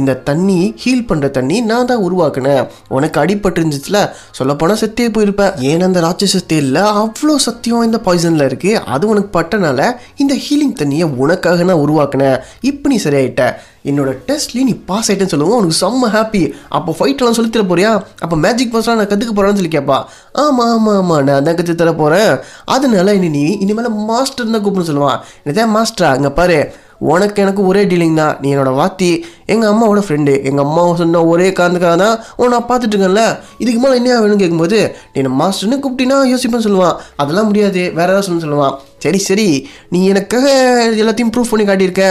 [0.00, 2.62] இந்த தண்ணி ஹீல் பண்ணுற தண்ணி நான் தான் உருவாக்குனேன்.
[2.96, 4.00] உனக்கு அடிபட்டு இருந்துச்சுல
[4.38, 9.90] சொல்லப்போனால் செத்தே போயிருப்பேன் ஏன் அந்த ராட்சச தேலில் அவ்வளோ சத்தியம் இந்த பாய்சனில் இருக்குது அது உனக்கு பட்டனால
[10.24, 12.38] இந்த ஹீலிங் தண்ணியை உனக்காக நான் உருவாக்குனேன்.
[12.70, 13.52] இப்போ நீ சரியாயிட்ட.
[13.84, 16.42] என்னோட டெஸ்ட்லேயே நீ பாஸ் ஆகிட்டேன்னு சொல்லுவோம் உனக்கு செம்ம ஹாப்பி
[16.76, 17.90] அப்போ ஃபைட்டெல்லாம் சொல்லி தர போறியா?
[18.24, 19.98] அப்போ மேஜிக் பாஸ்லாம் நான் கற்றுக்க போகிறேன்னு சொல்லி கேட்பா
[20.42, 22.32] ஆமாம் ஆமாம் ஆமாம் நான் தான் கற்று தர போகிறேன்
[22.76, 25.20] அதனால இனி நீ இனிமேல் மாஸ்டர் தான் கூப்பிடுன்னு சொல்லுவான்.
[25.44, 26.60] என்னதான் மாஸ்டரா அங்கே பாரு
[27.12, 28.34] உனக்கு எனக்கு ஒரே டீலிங் தான்.
[28.42, 29.08] நீ என்னோட வாத்தி
[29.52, 33.24] எங்கள் அம்மாவோட ஃப்ரெண்டு எங்கள் அம்மா சொன்ன ஒரே காரணத்துக்காக தான் உன் நான் பார்த்துட்டுருக்கேன்ல
[33.62, 34.78] இதுக்கு மேலே என்ன வேணும்னு கேட்கும்போது
[35.14, 36.96] நீ மாஸ்டர்னு கூப்பிட்டினா யோசிப்பேன்னு சொல்லுவான்.
[37.22, 37.82] அதெல்லாம் முடியாது.
[37.98, 38.76] வேற ஏதாவது சொல்லு சொல்லுவான்.
[39.04, 39.46] சரி சரி
[39.92, 40.46] நீ எனக்காக
[41.02, 42.04] எல்லாத்தையும் ப்ரூவ் பண்ணி காட்டியிருக்க.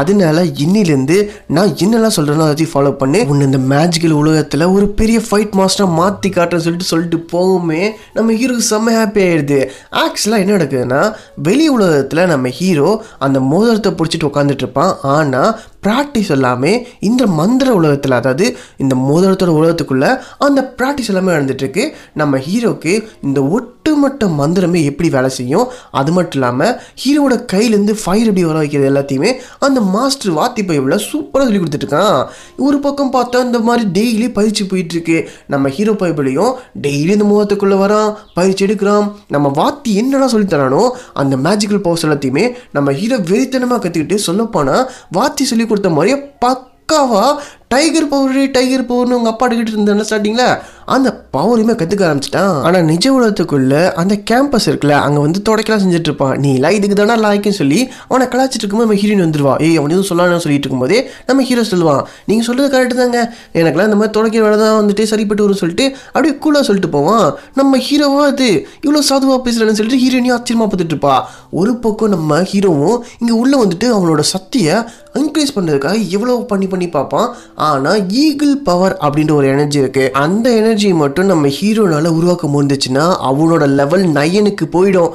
[0.00, 1.18] அதனால இன்னிலேருந்து
[1.56, 3.20] நான் என்னெல்லாம் சொல்கிறேனோ எல்லாத்தையும் ஃபாலோ பண்ணி.
[3.32, 7.82] உன்னை இந்த மேஜிக்கல் உலகத்தில் ஒரு பெரிய ஃபைட் மாஸ்டராக மாற்றி காட்டுறேன்னு சொல்லிட்டு சொல்லிட்டு போகுமே
[8.18, 9.60] நம்ம ஹீரோக்கு செம்ம ஹாப்பி ஆயிடுது.
[10.04, 11.00] ஆக்சுவலாக என்ன நடக்குதுன்னா
[11.48, 12.90] வெளி உலகத்தில் நம்ம ஹீரோ
[13.26, 15.50] அந்த மோதிரத்தை பிடிச்சிட்டு உட்காந்துட்டு இருப்பான் ஆனால்
[15.86, 16.70] ப்ராக்டிஸ் எல்லாமே
[17.08, 18.46] இந்த மந்திர உலகத்தில் அதாவது
[18.82, 20.10] இந்த மோதிரத்தோட உலகத்துக்குள்ளே
[20.46, 21.84] அந்த ப்ராக்டிஸ் எல்லாமே நடந்துட்டுருக்கு.
[22.20, 22.94] நம்ம ஹீரோக்கு
[23.26, 25.66] இந்த ஒட்டு ஒட்டுமொத்த மந்திரமே எப்படி வேலை செய்யும்?
[25.98, 26.72] அது மட்டும் இல்லாமல்
[27.02, 29.30] ஹீரோட கையிலேருந்து ஃபயர் எப்படி வர வைக்கிறது எல்லாத்தையுமே
[29.66, 32.18] அந்த மாஸ்டர் வாத்தி பைபிளில் சூப்பராக சொல்லி கொடுத்துட்ருக்கான்
[32.66, 35.18] ஒரு பக்கம் பார்த்தா இந்த மாதிரி டெய்லி பயிற்சி போயிட்டுருக்கு.
[35.54, 36.52] நம்ம ஹீரோ பைபிளையும்
[36.86, 39.06] டெய்லி இந்த முகத்துக்குள்ளே வரான் பயிற்சி எடுக்கிறான்.
[39.36, 40.82] நம்ம வாத்தி என்னடா சொல்லி தரானோ
[41.22, 42.46] அந்த மேஜிக்கல் பவர்ஸ் எல்லாத்தையுமே
[42.78, 44.84] நம்ம ஹீரோ வெறித்தனமாக கற்றுக்கிட்டு சொல்லப்போனால்
[45.18, 47.30] வாத்தி சொல்லி கொடுத்த மாதிரியே பக்காவாக
[47.70, 50.50] டைகர் பவர் டைகர் பவர்னு உங்கள் அப்பா கிட்ட இருந்தேன் ஸ்டார்டிங்கில்
[50.94, 52.56] அந்த பவரையுமே கற்றுக்க ஆரம்பிச்சிட்டான்.
[52.66, 56.34] ஆனால் நிஜ உலகத்துக்குள்ள அந்த கேம்பஸ் இருக்குல்ல அங்கே வந்து தொடக்கலாம் செஞ்சுட்டு இருப்பான்.
[56.42, 57.78] நீ எல்லாம் இதுக்கு தானே லாய்க்குன்னு சொல்லி
[58.10, 60.98] அவனை கலாச்சிட்டு இருக்கும்போது நம்ம ஹீரோயின் வந்துடுவா ஏய் அவன் எதுவும் சொல்லலாம்னு சொல்லிட்டு இருக்கும்போதே
[61.30, 62.02] நம்ம ஹீரோ சொல்லுவான்.
[62.28, 63.18] நீங்கள் சொல்கிறது கரெக்டு தாங்க.
[63.60, 67.26] எனக்குலாம் இந்த மாதிரி தொடக்கிற வேலை தான் வந்துட்டு சரிப்பட்டு வரும் சொல்லிட்டு அப்படியே கூலாக சொல்லிட்டு போவான்.
[67.60, 68.50] நம்ம ஹீரோவா அது?
[68.84, 71.16] இவ்வளோ சாதுவாக பேசுகிறேன்னு சொல்லிட்டு ஹீரோயினையும் ஆச்சரியமாக பார்த்துட்டு இருப்பா.
[71.62, 74.76] ஒரு பக்கம் நம்ம ஹீரோவும் இங்கே உள்ளே வந்துட்டு அவனோட சக்தியை
[75.20, 77.28] இன்க்ரீஸ் பண்ணுறதுக்காக எவ்வளோ பண்ணி பண்ணி பார்ப்பான்.
[77.68, 83.66] ஆனால் ஈகிள் பவர் அப்படின்ற ஒரு எனர்ஜி இருக்குது அந்த எனர்ஜி மட்டும் நம்ம ஹீரோனால் உருவாக்க முடிஞ்சிச்சுன்னா அவனோட
[83.80, 85.14] லெவல் நயனுக்கு போயிடும்.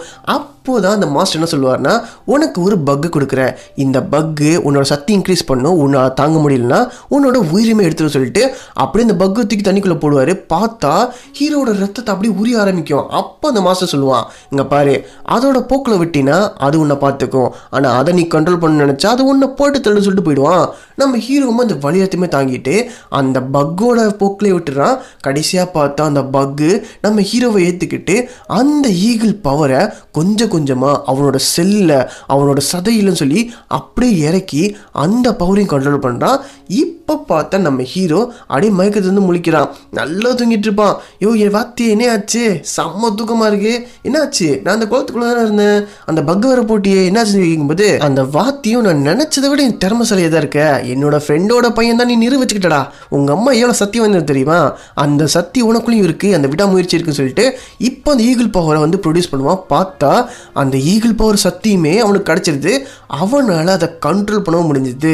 [0.62, 1.93] அப்போ தான் அந்த மாஸ்டர் என்ன சொல்லுவார்னா
[2.34, 3.54] உனக்கு ஒரு பக்கு கொடுக்குறேன்.
[3.84, 5.78] இந்த பக்கு உன்னோட சக்தி இன்க்ரீஸ் பண்ணும்.
[5.84, 6.80] உன்னால் தாங்க முடியலனா
[7.15, 8.43] உன்னோட உயிரிமை எடுத்துட்டு சொல்லிட்டு
[8.84, 10.32] அப்படியே இந்த பக்கு தூக்கி தண்ணிக்குள்ளே போடுவார்.
[10.54, 10.91] பார்த்தா
[11.38, 13.08] ஹீரோட ரத்தத்தை அப்படியே உரிய ஆரம்பிக்கும்.
[13.21, 14.93] அப்போ அந்த மாஸ்டர் சொல்லுவான் இங்கே பாரு
[15.38, 17.50] அதோட போக்கில் விட்டினா அது உன்னை பார்த்துக்கும்.
[17.78, 20.63] ஆனால் அதை நீ கண்ட்ரோல் பண்ண நினச்சா அது உன்னை போட்டு தள்ளுன்னு சொல்லிட்டு போயிடுவான்.
[21.04, 22.78] நம்ம ஹீரோவும் அந்த வலியத்தையுமே தாங்கிட்டு
[23.21, 24.95] அந்த பக்கோட போக்கிலே விட்டுறான்
[25.26, 26.71] கடைசியாக பார்த்தா அந்த பக்கு
[27.08, 28.17] நம்ம ஹீரோவை ஏற்றுக்கிட்டு
[28.62, 29.84] அந்த ஈகிள் பவரை
[30.19, 31.97] கொஞ்சம் கொஞ்சமாக அவனோட செல்லில்
[32.33, 33.41] அவனோட சதையிலன்னு சொல்லி
[33.79, 34.63] அப்படியே இறக்கி
[35.05, 36.39] அந்த பவரையும் கண்ட்ரோல் பண்ணுறான்
[36.81, 39.69] இப்போ பார்த்தா நம்ம ஹீரோ அப்படியே மயக்கத்துலேருந்து முழிக்கிறான்.
[39.99, 40.93] நல்லா தூங்கிட்டு இருப்பான்.
[41.23, 42.43] யோ என் வாத்தி என்ன ஆச்சு?
[42.75, 43.73] செம்ம தூக்கமாக இருக்கு.
[44.07, 45.79] என்னாச்சு நான் அந்த குளத்துக்குள்ளே தானே இருந்தேன்.
[46.09, 50.61] அந்த பக் வர போட்டியே என்னாச்சு கேட்கும்போது அந்த வாத்தியும் நான் நினச்சதை விட என் திறமசாலியாக தான் இருக்க.
[50.93, 52.81] என்னோட ஃப்ரெண்டோட பையன் தான் நீ நிரூபிச்சுக்கிட்டடா
[53.17, 54.59] உங்கள் அம்மா எவ்வளோ சத்தியம் வந்து தெரியுமா?
[55.05, 57.45] அந்த சக்தி உனக்குள்ளேயும் இருக்குது அந்த விடாமுயற்சி இருக்குன்னு சொல்லிட்டு
[57.89, 59.61] இப்போ அந்த ஈகிள் பவரை வந்து ப்ரொடியூஸ் பண்ணுவான்.
[59.73, 60.13] பார்த்தா
[60.62, 62.73] அந்த ஈகிள் பவர் சக்தியுமே அவனுக்கு கிடச்சிருது.
[63.21, 65.13] அவனால் அதை கண்ட்ரோல் பண்ணவும் முடிஞ்சுது.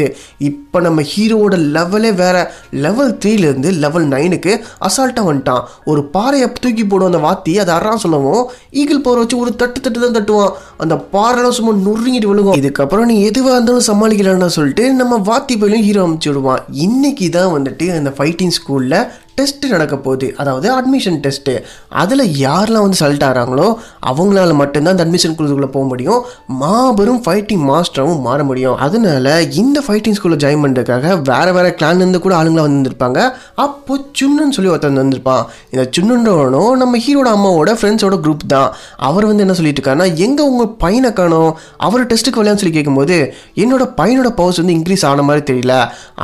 [0.49, 2.37] இப்போ நம்ம ஹீரோவோட லெவலே வேற
[2.85, 4.53] லெவல் த்ரீலேருந்து லெவல் நைனுக்கு
[4.87, 5.63] அசால்ட்டாக வந்துட்டான்.
[5.91, 8.43] ஒரு பாறையை தூக்கி போடும் அந்த வாத்தி அதை அறான் சொல்லவும்
[8.81, 10.53] ஈகிள் பவர் வச்சு ஒரு தட்டு தட்டு தான் தட்டுவான்.
[10.83, 12.57] அந்த பாறைலாம் சும்மா நுறுங்கிட்டு விழுகும்.
[12.61, 16.63] இதுக்கப்புறம் நீ எதுவாக இருந்தாலும் சமாளிக்கலாம்னு சொல்லிட்டு நம்ம வாத்தி பயிலும் ஹீரோ அமைச்சு விடுவான்.
[16.87, 18.99] இன்னைக்கு தான் வந்துட்டு அந்த ஃபைட்டிங் ஸ்கூலில்
[19.39, 20.27] டெஸ்ட்டு நடக்க போகுது.
[20.41, 21.53] அதாவது அட்மிஷன் டெஸ்ட்டு
[22.01, 23.67] அதில் யாரெல்லாம் வந்து செலக்ட் ஆகிறாங்களோ
[24.11, 26.21] அவங்களால மட்டும்தான் அந்த அட்மிஷன் குழுக்குள்ளே போக முடியும்.
[26.61, 28.77] மாபெரும் ஃபைட்டிங் மாஸ்டராகவும் மாற முடியும்.
[28.85, 33.19] அதனால இந்த ஃபைட்டிங் ஸ்கூலில் ஜாயின் பண்ணுறதுக்காக வேறு வேறு கிளான்லேருந்து கூட ஆளுங்களாக வந்திருப்பாங்க
[33.65, 35.43] அப்போ சுண்ணன் சொல்லி ஒருத்தன் வந்திருப்பான்.
[35.73, 38.69] இந்த சுண்ணுன்றவனும் நம்ம ஹீரோட அம்மாவோட ஃப்ரெண்ட்ஸோட குரூப் தான்.
[39.09, 41.51] அவர் வந்து என்ன சொல்லிட்டு இருக்காருன்னா எங்கே உங்கள் பையனை காணோம்?
[41.87, 43.17] அவர் டெஸ்ட்டுக்கு வரலான்னு சொல்லி கேட்கும்போது
[43.63, 45.75] என்னோட பையனோட பவர்ஸ் வந்து இன்க்ரீஸ் ஆன மாதிரி தெரியல.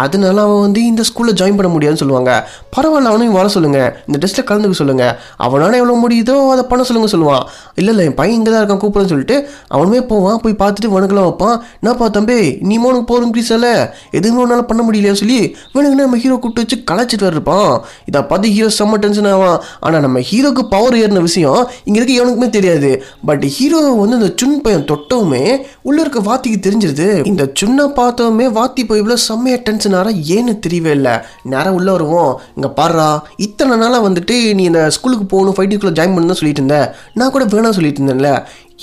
[0.05, 2.33] அதனால அவன் வந்து இந்த ஸ்கூலில் ஜாயின் பண்ண முடியாதுன்னு சொல்லுவாங்க.
[2.75, 3.79] பரவாயில்ல நாள் அவனையும் வர சொல்லுங்க.
[4.07, 5.05] இந்த டெஸ்ட்டில் கலந்துக்க சொல்லுங்க.
[5.45, 7.43] அவனால எவ்வளோ முடியுதோ அதை பண்ண சொல்லுங்க சொல்லுவான்.
[7.79, 9.37] இல்லை இல்லை என் பையன் இங்கே தான் இருக்கான் கூப்பிடுன்னு சொல்லிட்டு
[9.75, 11.57] அவனுமே போவான் போய் பார்த்துட்டு வணக்கலாம் வைப்பான்.
[11.81, 12.39] என்னப்பா தம்பி
[12.69, 13.73] நீ மோனுக்கு போகிற இன்க்ரீஸ் இல்லை
[14.17, 15.39] எதுவுமே உன்னால் பண்ண முடியலையா சொல்லி
[15.75, 17.71] வேணுங்க நம்ம ஹீரோ கூப்பிட்டு வச்சு கலாச்சிட்டு இருப்பான்
[18.09, 19.57] இதை பார்த்து ஹீரோ செம்ம டென்ஷன் ஆவான்.
[19.85, 22.91] ஆனால் நம்ம ஹீரோக்கு பவர் ஏறின விஷயம் இங்கே இருக்க எவனுக்குமே தெரியாது.
[23.29, 25.43] பட் ஹீரோ வந்து இந்த சுன் பையன் தொட்டவுமே
[25.87, 27.09] உள்ளே இருக்க வாத்திக்கு தெரிஞ்சிருது.
[27.31, 31.15] இந்த சுண்ணை பார்த்தவுமே வாத்தி போய் இவ்வளோ செம்மையாக டென்ஷன் ஆறா ஏன்னு தெரியவே இல்லை.
[31.53, 32.31] நேரம் உள்ளே வருவோம்.
[32.57, 33.07] இங்கே பாரு யாரா?
[33.45, 36.87] இத்தனை நாளாக வந்துட்டு நீ இந்த ஸ்கூலுக்கு போகணும் ஃபைட்டிங் ஸ்கூலில் ஜாயின் பண்ணணும் சொல்லிட்டு இருந்தேன்
[37.19, 38.31] நான் கூட வேணாம் சொல்லிட்டு இருந்தேன்ல.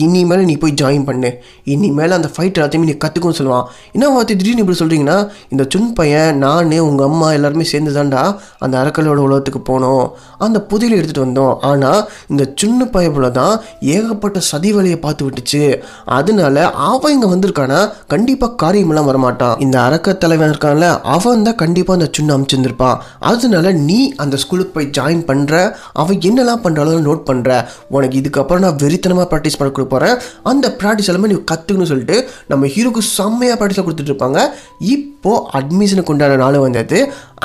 [0.04, 1.30] இனிமேல் நீ போய் ஜாயின் பண்ணு.
[1.74, 3.66] இனிமேல் அந்த ஃபைட் எல்லாத்தையுமே நீ கற்றுக்கும் சொல்லுவான்.
[3.96, 5.18] என்ன வார்த்தை திடீர்னு இப்படி சொல்கிறீங்கன்னா
[5.52, 8.22] இந்த சுன் பையன் நான் உங்கள் அம்மா எல்லாருமே சேர்ந்து தாண்டா
[8.64, 10.04] அந்த அறக்கலோட உலகத்துக்கு போனோம்.
[10.46, 11.54] அந்த புதையில எடுத்துகிட்டு வந்தோம்.
[11.70, 12.00] ஆனால்
[12.32, 13.54] இந்த சுண்ணு பயப்புல தான்
[13.94, 15.62] ஏகப்பட்ட சதி வேலையை பார்த்து விட்டுச்சு.
[16.18, 17.80] அதனால அவன் இங்கே வந்திருக்கானா?
[18.14, 19.56] கண்டிப்பாக காரியமெல்லாம் வரமாட்டான்.
[19.66, 22.96] இந்த அரக்க தலைவன் இருக்கான்ல அவன் தான் கண்டிப்பாக அந்த சுண்ணு அமைச்சிருந்திருப்பான்.
[23.32, 25.54] அதனால நீ அந்த ஸ்கூலுக்கு போய் ஜாயின் பண்ணுற
[26.02, 27.50] அவன் என்னெல்லாம் பண்ணுறாலும் நோட் பண்ணுற
[27.96, 33.03] உனக்கு இதுக்கப்புறம் நான் வெறித்தனமாக ப்ராக்டிஸ் பண்ண போகிறேன் அந்த ப்ராக்டிஸ் எல்லாமே நீ கற்றுக்கணும்னு சொல்லிட்டு நம்ம ஹீரோக்கு
[33.11, 34.38] செம்மையாக ப்ராக்டிஸாக கொடுத்துட்ருப்பாங்க
[34.88, 36.98] இப்போ இப்போது அட்மிஷனுக்கு உண்டான நாள் வந்தது.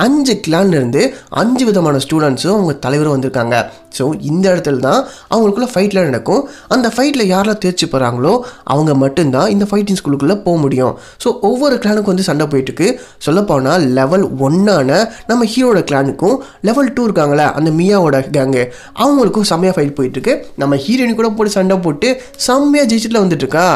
[0.04, 1.02] அஞ்சு கிளான்லேருந்து
[1.42, 3.56] அஞ்சு விதமான ஸ்டூடெண்ட்ஸும் அவங்க தலைவரும் வந்திருக்காங்க.
[3.98, 5.02] ஸோ இந்த இடத்துல தான்
[5.34, 6.42] அவங்களுக்குள்ள ஃபைட்லாம் நடக்கும்.
[6.76, 8.34] அந்த ஃபைட்டில் யாரெல்லாம் தேர்ச்சி போகிறாங்களோ
[8.74, 10.94] அவங்க மட்டும்தான் இந்த ஃபைட்டிங் ஸ்கூலுக்குள்ளே போக முடியும்.
[11.24, 12.88] ஸோ ஒவ்வொரு கிளானுக்கும் வந்து சண்டை போயிட்டுருக்கு
[13.28, 16.36] சொல்லப்போனால் லெவல் ஒன்னான நம்ம ஹீரோட கிளானுக்கும்
[16.70, 18.66] லெவல் டூ இருக்காங்களே அந்த மியாவோட கேங்கு
[19.04, 22.10] அவங்களுக்கும் செம்மையாக ஃபைட் போயிட்டுருக்கு நம்ம ஹீரோயின் கூட போட்டு சண்டை போட்டு
[22.48, 23.68] செம்மையாக ஜெயிச்சுட்டுல வந்துட்டுருக்கா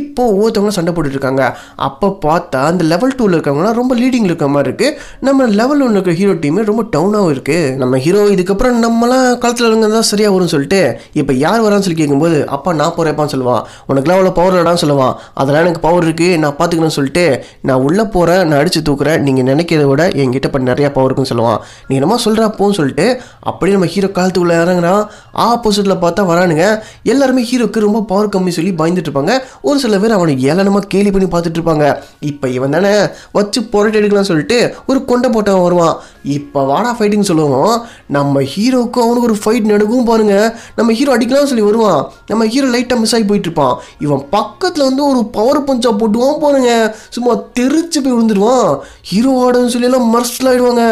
[0.00, 1.44] இப்போ ஒவ்வொருத்தவங்களும் சண்டை போட்டுட்டு இருக்காங்க.
[1.88, 4.96] அப்போ பார்த்தா அந்த லெவல் டூவில் இருக்கவங்களாம் ரொம்ப லீடிங்கில் இருக்க மாதிரி இருக்குது
[5.28, 9.86] நம்ம லெவல் ஒன்று இருக்கிற ஹீரோ டீம் ரொம்ப டவுனாகவும் இருக்குது நம்ம ஹீரோ இதுக்கப்புறம் நம்மளாம் காலத்தில் இருங்க
[9.96, 10.82] தான் சரியாக வரும்னு சொல்லிட்டு
[11.20, 15.64] இப்போ யார் வரான்னு சொல்லி கேட்கும்போது அப்பா நான் போகிறேப்பான்னு சொல்லுவான் உனக்குலாம் அவ்வளோ பவர் இடான்னு சொல்லுவான் அதெல்லாம்
[15.64, 17.24] எனக்கு பவர் இருக்குது நான் பார்த்துக்கணும்னு சொல்லிட்டு
[17.68, 19.18] நான் உள்ளே போகிறேன் நான் அடித்து தூக்குறேன்.
[19.26, 23.06] நீங்கள் நினைக்கிறத விட என்கிட்ட இப்போ நிறையா பவர் இருக்குன்னு சொல்லுவான் நீ என்னமா சொல்கிறா அப்போன்னு சொல்லிட்டு
[23.50, 25.02] அப்படியே நம்ம ஹீரோ காலத்துக்குள்ளே இறங்குறான்
[25.46, 26.64] ஆப்போசிட்டில் பார்த்தா வரானுங்க.
[27.12, 29.34] எல்லாருமே ஹீரோக்கு ரொம்ப பவர் கம்மி சொல்லி பயந்துட்டு இருப்பாங்க.
[29.68, 31.86] ஒரு சில பேர் அவனை ஏளனமாக கேலி பண்ணி பார்த்துட்டு இருப்பாங்க.
[32.30, 32.92] இப்போ இவன் தானே
[33.32, 35.96] வச்சு புரட்டி எடுக்கலாம்னு சொல்லிட்டு ஒரு கொண்டை போட்டவன் வருவான்.
[36.36, 37.74] இப்போ வாடா ஃபைட்டிங் சொல்லுவோம்.
[38.16, 40.34] நம்ம ஹீரோவுக்கும் அவனுக்கு ஒரு ஃபைட் நடக்கும் பாருங்க.
[40.78, 42.00] நம்ம ஹீரோ அடிக்கலாம்னு சொல்லி வருவான்.
[42.26, 46.72] நம்ம ஹீரோ லைட்டாக மிஸ் ஆகி போயிட்டு இருப்பான் இவன் பக்கத்தில் வந்து ஒரு பவர் பஞ்சாக போட்டுவான் பாருங்க.
[47.16, 48.68] சும்மா தெரிச்சு போய் விழுந்துருவான்
[49.10, 50.84] ஹீரோ ஆடுன்னு சொல்லி எல்லாம் மர்ஸ்டில் ஆயிடுவாங்க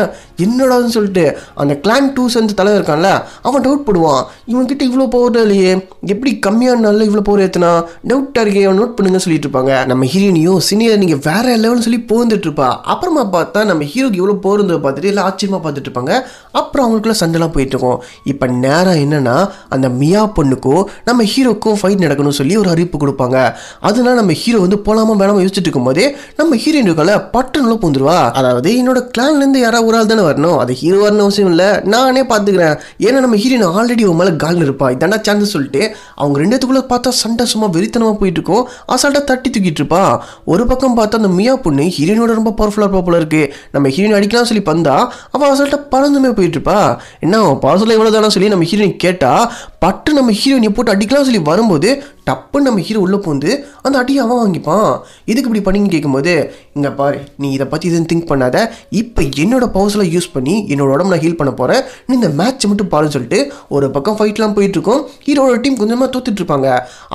[0.44, 1.24] என்னடான்னு சொல்லிட்டு
[1.62, 3.10] அந்த கிளான் டூ சென்ஸ் தலைவர் இருக்கான்ல
[3.48, 4.22] அவன் டவுட் போடுவான்.
[4.52, 5.72] இவன்கிட்ட இவ்வளோ பவர் இல்லையே.
[6.12, 7.72] எப்படி கம்மியான நாளில் இவ்வளோ பவர் ஏற்றுனா
[8.10, 9.72] டவுட்டாக இருக்கே அவன் நோட் பண்ணுங்க சொல்லிட்டு இருப்பாங்க.
[9.92, 12.68] நம்ம ஹீரோனியும் சீனியர் நீங்கள் வேற லெவல்னு சொல்லி போந்துட்டு இருப்பா.
[12.92, 16.12] அப்புறமா பார்த்தா நம்ம ஹீரோக்கு இவ்வளோ போர் இருந்ததை பார்த்துட்டு எல்லாம் ஆச்சரியமாக பார்த்துட்டு இருப்பாங்க.
[16.60, 17.98] அப்புறம் அவங்களுக்குள்ள சண்டைலாம் போயிட்டு இருக்கோம்.
[18.32, 19.36] இப்போ நேரம் என்னன்னா
[19.76, 23.36] அந்த மியா பொண்ணுக்கும் நம்ம ஹீரோக்கும் ஃபைட் நடக்கணும்னு சொல்லி ஒரு அறிவிப்பு கொடுப்பாங்க.
[23.88, 26.06] அதனால நம்ம ஹீரோ வந்து போலாமா வேணாமா யோசிச்சுட்டு இருக்கும்போதே
[26.40, 30.58] நம்ம ஹீரோயினுக்கால பட்டனில் பூந்துருவா அதாவது என்னோட கிளான்லேருந்து யாராவது ஒரு ஆள் தானே வரணும்.
[30.62, 31.68] அது ஹீரோ வரணும் அவசியம் இல்லை.
[31.94, 32.76] நானே பார்த்துக்கிறேன்
[33.06, 34.86] ஏன்னா நம்ம ஹீரோயின் ஆல்ரெடி உன் மேலே கால் இருப்பா.
[34.94, 35.82] இதாண்டா சான்ஸ் சொல்லிட்டு
[36.20, 38.64] அவங்க ரெண்டுத்துக்குள்ளே பார்த்தா சண்டை சும்மா வெறித்தனமாக போயிட்டு இருக்கும்.
[38.94, 40.02] அசால்ட்டாக தட்டி தூக்கிட்டு இருப்பா.
[40.52, 43.42] ஒரு பக்கம் பார்த்தா அந்த மியா பொண்ணு ஹீரோயினோட ரொம்ப பவர்ஃபுல்லாக இருப்பா போல இருக்கு.
[43.72, 44.96] நம்ம ஹீரோயின் அடிக்கலாம் சொல்லி பந்தா
[45.30, 46.78] அவள் அசால்ட்டாக பறந்துமே போயிட்டு இருப்பா.
[47.20, 49.44] என்ன பவர்ஃபுல்லாக எவ்வளோ தானே சொல்லி நம்ம ஹீரோயின் கேட்டால்
[49.82, 51.88] பட்டு நம்ம ஹீரோயினை போட்டு அடிக்கலாம் சொல்லி வரும்போது
[52.28, 53.50] டப்புன்னு நம்ம ஹீரோ உள்ளே போந்து
[53.86, 54.88] அந்த அடியை அவன் வாங்கிப்பான்.
[55.30, 56.32] இதுக்கு இப்படி பண்ணின்னு கேட்கும்போது
[56.76, 58.56] இங்கே பாரு நீ இதை பற்றி எதுவும் திங்க் பண்ணாத.
[59.00, 62.90] இப்போ என்னோட பவர்ஸ்லாம் யூஸ் பண்ணி என்னோட உடம்பு நான் ஹீல் பண்ண போகிறேன் நீ இந்த மேட்ச் மட்டும்
[62.94, 63.40] பாருன்னு சொல்லிட்டு
[63.76, 66.68] ஒரு பக்கம் ஃபைட்லாம் போயிட்டுருக்கோம் ஹீரோட டீம் கொஞ்சமாக தோத்துட்டு இருப்பாங்க.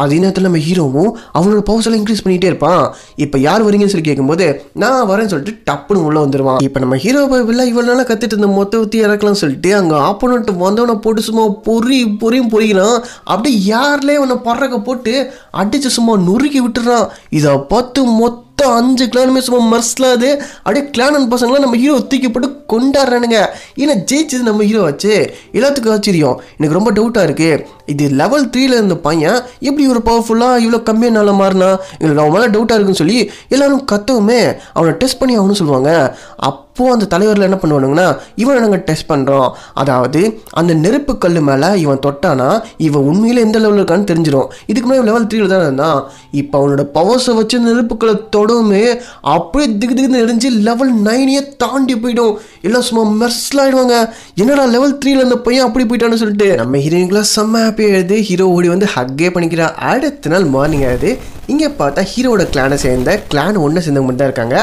[0.03, 2.81] அதே நேரத்தில் நம்ம ஹீரோவும் அவனோட பவர்ஸ் எல்லாம் இன்க்ரீஸ் பண்ணிகிட்டே இருப்பான்.
[3.25, 4.47] இப்போ யார் வரீங்கன்னு சொல்லி கேட்கும்போது
[4.85, 8.81] நான் வரேன்னு சொல்லிட்டு டப்புன்னு உள்ளே வந்துடுவான் இப்போ நம்ம ஹீரோ பைபிளில் இவ்வளோ நாளாக கற்றுட்டு இருந்த மொத்த
[8.85, 14.79] ஊற்றி இறக்கலாம்னு சொல்லிட்டு அங்கே ஆப்போனண்ட் வந்தவனை போட்டு சும்மா பொறி பொறியும் பொறிக்கலாம் அப்படியே யார்லேயே உன்னை பறக்க
[14.79, 15.13] போட்டு
[15.51, 17.07] அடித்து சும்மா நொறுக்கி விட்டுறான்.
[17.29, 20.27] இதை பார்த்து மொத்த மொத்தம் அஞ்சு கிளானுமே சும்மா மர்ஸ்லாது.
[20.63, 23.39] அப்படியே கிளானன் பசங்களாம் நம்ம ஹீரோ தூக்கி போட்டு கொண்டாடுறானுங்க.
[23.81, 25.13] ஏன்னா ஜெயிச்சது நம்ம ஹீரோ ஆச்சு.
[25.57, 26.37] எல்லாத்துக்கும் ஆச்சரியம்.
[26.57, 31.31] எனக்கு ரொம்ப டவுட்டாக இருக்குது இது லெவல் த்ரீல இருந்த பையன் எப்படி ஒரு பவர்ஃபுல்லாக இவ்வளோ கம்மியாக நாள
[31.39, 31.69] மாறினா?
[31.99, 33.17] எங்களுக்கு அவன் மேலே டவுட்டாக இருக்குன்னு சொல்லி
[33.55, 34.41] எல்லாரும் கத்தவுமே
[34.77, 35.91] அவனை டெஸ்ட் பண்ணி ஆகணும்னு சொல்லுவாங்க.
[36.49, 38.05] அப்போது அந்த தலைவரில் என்ன பண்ணுவானுங்கன்னா
[38.41, 39.49] இவனை நாங்கள் டெஸ்ட் பண்ணுறோம்
[39.81, 40.21] அதாவது
[40.59, 42.47] அந்த நெருப்பு கல் மேலே இவன் தொட்டானா
[42.87, 45.99] இவன் உண்மையில் எந்த லெவலில் இருக்கான்னு தெரிஞ்சிடும் இதுக்கு முன்னாடி லெவல் த்ரீல தான் இருந்தான்.
[46.41, 48.83] இப்போ அவனோட பவர்ஸை வச்சு அந்த நெருப்புக்களை தொடவுமே
[49.21, 52.37] அப்படியே திக்கு திக்குன்னு எரிஞ்சு லெவல் நைனையே தாண்டி போயிடும்.
[52.61, 54.09] எல்லாம் சும்மா மெர்ஸ்ல ஆயிடுவாங்க.
[54.35, 56.55] என்னடா லெவல் த்ரீல இருந்த பையன் அப்படி போயிட்டான்னு சொல்லிட்டு.
[56.55, 59.67] நம்ம ஹீரோயின்குலாம் செம்ம ஹாப்பியாக எழுது ஹீரோ ஓடி வந்து ஹக்கே பண்ணிக்கிறா.
[59.93, 61.11] அடுத்த நாள் மார்னிங் ஆயிடுது.
[61.51, 64.57] இங்கே பார்த்தா ஹீரோட கிளானை சேர்ந்த கிளான் ஒன்று சேர்ந்தவங்க மட்டும் தான் இருக்காங்க.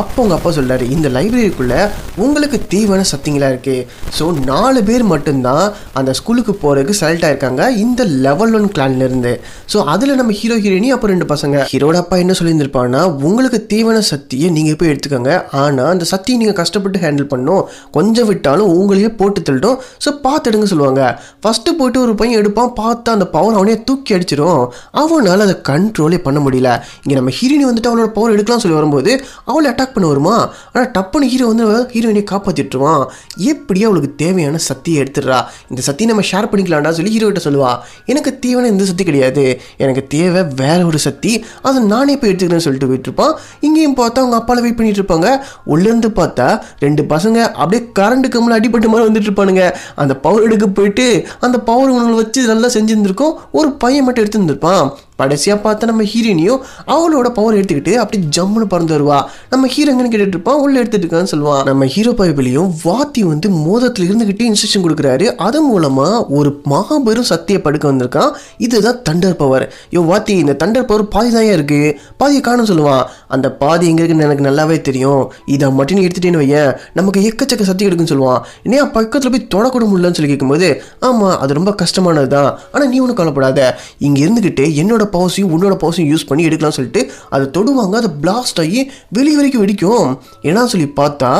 [0.00, 1.80] அப்போ உங்கள் அப்பா சொல்கிறார் இந்த லைப்ரரிக்குள்ளே
[2.24, 3.84] உங்களுக்கு தேவையான சத்திங்களா இருக்குது
[4.18, 5.64] ஸோ நாலு பேர் மட்டும்தான்
[5.98, 9.32] அந்த ஸ்கூலுக்கு போகிறதுக்கு செலக்ட் ஆயிருக்காங்க இந்த லெவல் ஒன் கிளான்லேருந்து
[9.72, 11.56] ஸோ அதில் நம்ம ஹீரோ ஹீரோயினி அப்புறம் ரெண்டு பசங்க.
[11.72, 15.32] ஹீரோட அப்பா என்ன சொல்லியிருந்திருப்பாங்கன்னா உங்களுக்கு தேவையான சக்தியை நீங்கள் போய் எடுத்துக்கோங்க.
[15.62, 17.62] ஆனால் அந்த சக்தியை நீங்கள் கஷ்டப்பட்டு ஹேண்டில் பண்ணும்
[17.96, 19.80] கொஞ்சம் விட்டாலும் உங்களையே போட்டு தள்ளிட்டோம்.
[20.04, 21.02] ஸோ பார்த்து எடுங்க சொல்லுவாங்க.
[21.42, 22.72] ஃபஸ்ட்டு போயிட்டு ஒரு பையன் எடுப்பான்.
[22.82, 24.62] பார்த்தா அந்த பவர் அவனே தூக்கி அடிச்சிடும்.
[25.02, 26.70] அவனால் அதை கண்ட்ரோலே பண்ண முடியல.
[27.04, 29.12] இங்கே நம்ம ஹீரோயினி வந்துட்டு அவளோட பவர் எடுக்கலாம் சொல்லி வரும்போது
[29.50, 30.36] அவளை அட்டாக் பண்ண வருமா?
[30.72, 33.04] ஆனால் டப்புன்னு ஹீரோ வந்து ஹீரோயினை காப்பாற்றிட்டுருவான்
[33.52, 35.40] எப்படியோ அவளுக்கு தேவையான சக்தியை எடுத்துடுறா.
[35.70, 37.72] இந்த சக்தியை நம்ம ஷேர் பண்ணிக்கலாம்டா சொல்லி ஹீரோ கிட்ட சொல்லுவா.
[38.12, 39.44] எனக்கு தேவையான இந்த சக்தி கிடையாது.
[39.84, 41.32] எனக்கு தேவை வேற ஒரு சக்தி.
[41.68, 43.34] அதை நானே போய் எடுத்துக்கிறேன்னு சொல்லிட்டு போயிட்டுருப்பான்.
[43.66, 45.28] இங்கேயும் பார்த்தா அவங்க அப்பாவில் வெயிட் பண்ணிட்டு இருப்பாங்க.
[45.72, 46.48] உள்ளேருந்து பார்த்தா
[46.84, 49.64] ரெண்டு பசங்க அப்படியே கரண்ட் கம்மல் அடிபட்டு மாதிரி வந்துட்டு இருப்பானுங்க.
[50.02, 51.06] அந்த பவர் எடுக்க போயிட்டு
[51.46, 53.34] அந்த பவர் உணவு வச்சு நல்லா செஞ்சுருந்துருக்கோம்.
[53.58, 54.86] ஒரு பையன் மட்டும் எடுத்துருந்துருப்பான்.
[55.20, 56.60] கடைசியாக பார்த்தா நம்ம ஹீரோயினியும்
[56.94, 59.18] அவளோட பவர் எடுத்துக்கிட்டு அப்படி ஜம்முன்னு பறந்து வருவா.
[59.52, 61.62] நம்ம ஹீரோங்கன்னு கேட்டுட்டு இருப்பான் உள்ள எடுத்துட்டு இருக்கான்னு சொல்லுவான்.
[61.68, 65.28] நம்ம ஹீரோ பைபிளையும் வாத்தி வந்து மோதத்தில் இருந்துகிட்டு இன்ஸ்ட்ரக்ஷன் கொடுக்குறாரு.
[65.46, 66.08] அது மூலமா
[66.38, 68.32] ஒரு மாபெரும் சக்தியை படுக்க வந்திருக்கான்.
[68.66, 71.80] இதுதான் தண்டர் பவர் யோ வாத்தி இந்த தண்டர் பவர் பாதி தான் இருக்கு.
[72.22, 73.04] பாதியை காணும் சொல்லுவான்.
[73.36, 75.22] அந்த பாதி எங்க இருக்குன்னு எனக்கு நல்லாவே தெரியும்.
[75.54, 76.70] இதை மட்டும் நீ எடுத்துட்டேன்னு வையேன்.
[77.00, 78.40] நமக்கு எக்கச்சக்க சக்தி எடுக்குன்னு சொல்லுவான்.
[78.78, 80.68] ஏன் பக்கத்தில் போய் தொடக்கூட முடியலன்னு சொல்லி கேட்கும்போது
[81.08, 83.60] ஆமா அது ரொம்ப கஷ்டமானது தான் ஆனால் நீ ஒன்றும் கவலைப்படாத.
[84.06, 87.02] இங்க இருந்துகிட்டு என்னோட பவர்ஸையும் உன்னோட பவர்ஸையும் யூஸ் பண்ணி எடுக்கலாம்னு சொல்லிட்டு
[87.34, 87.94] அதை தொடுவாங்க.
[88.02, 88.80] அதை பிளாஸ்ட் ஆகி
[89.18, 90.08] வெளியே வரைக்கும் வெடிக்கும்.
[90.48, 91.30] ஏன்னா சொல்லி பார்த்தா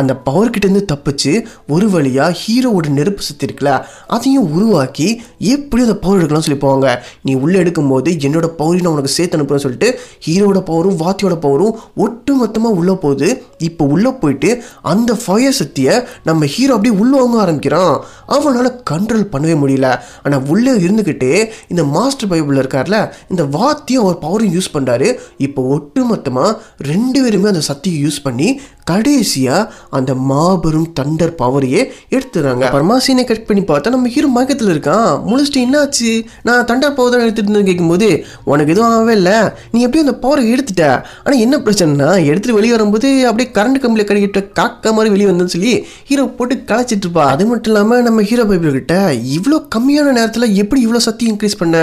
[0.00, 1.32] அந்த பவர் கிட்டேருந்து தப்பிச்சு
[1.74, 3.72] ஒரு வழியாக ஹீரோவோட நெருப்பு சக்தி இருக்குல்ல
[4.16, 5.08] அதையும் உருவாக்கி
[5.54, 6.88] எப்படி அந்த பவர் எடுக்கலாம்னு சொல்லி போவாங்க.
[7.28, 9.90] நீ உள்ளே எடுக்கும்போது என்னோட பவரையும் நான் உனக்கு சேர்த்து அனுப்புறேன்னு சொல்லிட்டு
[10.26, 11.74] ஹீரோட பவரும் வாத்தியோட பவரும்
[12.04, 13.28] ஒட்டு மொத்தமாக உள்ளே போகுது.
[13.68, 14.50] இப்போ உள்ளே போயிட்டு
[14.92, 15.94] அந்த ஃபயர் சக்தியை
[16.28, 17.94] நம்ம ஹீரோ அப்படியே உள்ளவங்க ஆரம்பிக்கிறான்.
[18.34, 19.88] அவனால் கண்ட்ரோல் பண்ணவே முடியல.
[20.22, 21.32] ஆனால் உள்ளே இருந்துக்கிட்டே
[21.72, 22.98] இந்த மாஸ்டர் பைபிள் இருக்கார்ல
[23.32, 25.10] இந்த வாத்தியும் ஒரு பவரையும் யூஸ் பண்ணுறாரு
[25.46, 26.52] இப்போ ஒட்டுமொத்தமாக
[26.92, 28.48] ரெண்டு பேருமே அந்த சக்தியை யூஸ் பண்ணி
[28.90, 31.80] கடைசியாக அந்த மாபெரும் தண்டர் பவரையே
[32.16, 32.64] எடுத்துறாங்க.
[32.66, 35.08] அப்புறமா சீனை கட் பண்ணி பார்த்தா நம்ம ஹீரோ மயக்கத்தில் இருக்கான்.
[35.30, 36.10] முழிச்சிட்டு என்னாச்சு?
[36.48, 38.08] நான் தண்டர் பவர் தான் எடுத்துட்டு கேட்கும்போது
[38.50, 39.36] உனக்கு எதுவும் ஆகவே இல்லை.
[39.72, 40.84] நீ எப்படியும் அந்த பவரை எடுத்துட்ட.
[41.24, 45.74] ஆனால் என்ன பிரச்சனைனா எடுத்துட்டு வெளியே வரும்போது அப்படியே கரண்ட் கம்பியில் கடிக்கிட்ட காக்கா மாதிரி வெளியே வந்தேன்னு சொல்லி
[46.10, 47.24] ஹீரோ போட்டு களைச்சிட்டு இருப்பா.
[47.34, 48.96] அது மட்டும் இல்லாமல் நம்ம ஹீரோ பைபிள் கிட்ட
[49.38, 51.76] இவ்வளோ கம்மியான நேரத்தில் எப்படி இவ்வளோ சக்தி இன்க்ரீஸ் பண்ண?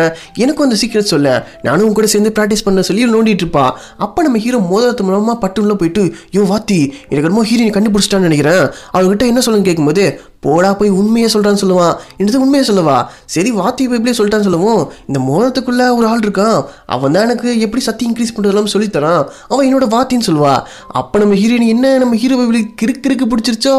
[0.43, 1.22] எனக்கும் அந்த சீக்கிரம் சொல்ல.
[1.67, 3.65] நானும் கூட சேர்ந்து ப்ராக்டிஸ் பண்ண சொல்லி நோண்டிட்டு இருப்பா.
[4.05, 6.03] அப்போ நம்ம ஹீரோ மோதிரத்து மூலமாக பட்டு உள்ள போயிட்டு
[6.37, 8.63] யோ வாத்தி எனக்கு ரொம்ப ஹீரோயின் கண்டுபிடிச்சிட்டான்னு நினைக்கிறேன்.
[8.97, 10.05] அவர்கிட்ட என்ன சொல்லுன்னு கேட்கும்போது
[10.45, 12.97] போடா போய் உண்மையை சொல்கிறான்னு சொல்லுவான் என்னது உண்மையை சொல்லவா?
[13.35, 14.81] சரி வாத்தி பைபிளே சொல்லிட்டான்னு சொல்லுவோம்.
[15.09, 16.57] இந்த மோதத்துக்குள்ள ஒரு ஆள் இருக்கான்.
[16.95, 19.21] அவன் தான் எனக்கு எப்படி சத்தி இன்க்ரீஸ் பண்ணுறதெல்லாம் சொல்லித்தரான்.
[19.51, 20.55] அவன் என்னோட வாத்தின்னு சொல்லுவா.
[21.01, 23.75] அப்போ நம்ம ஹீரோயின் என்ன நம்ம ஹீரோ பைபிளுக்கு கிறுக்கு கிறுக்கு பிடிச்சிருச்சோ?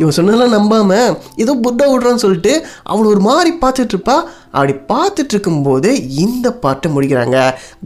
[0.00, 1.10] இவன் சொன்னதெல்லாம் நம்பாமல்
[1.44, 2.54] ஏதோ புத்தா விடுறான்னு சொல்லிட்டு
[2.92, 4.16] அவளை ஒரு மாதிரி பார்த்துட்ருப்பா
[4.56, 5.90] அப்படி பார்த்துட்டு இருக்கும்போது
[6.24, 7.38] இந்த பாட்டை முடிக்கிறாங்க.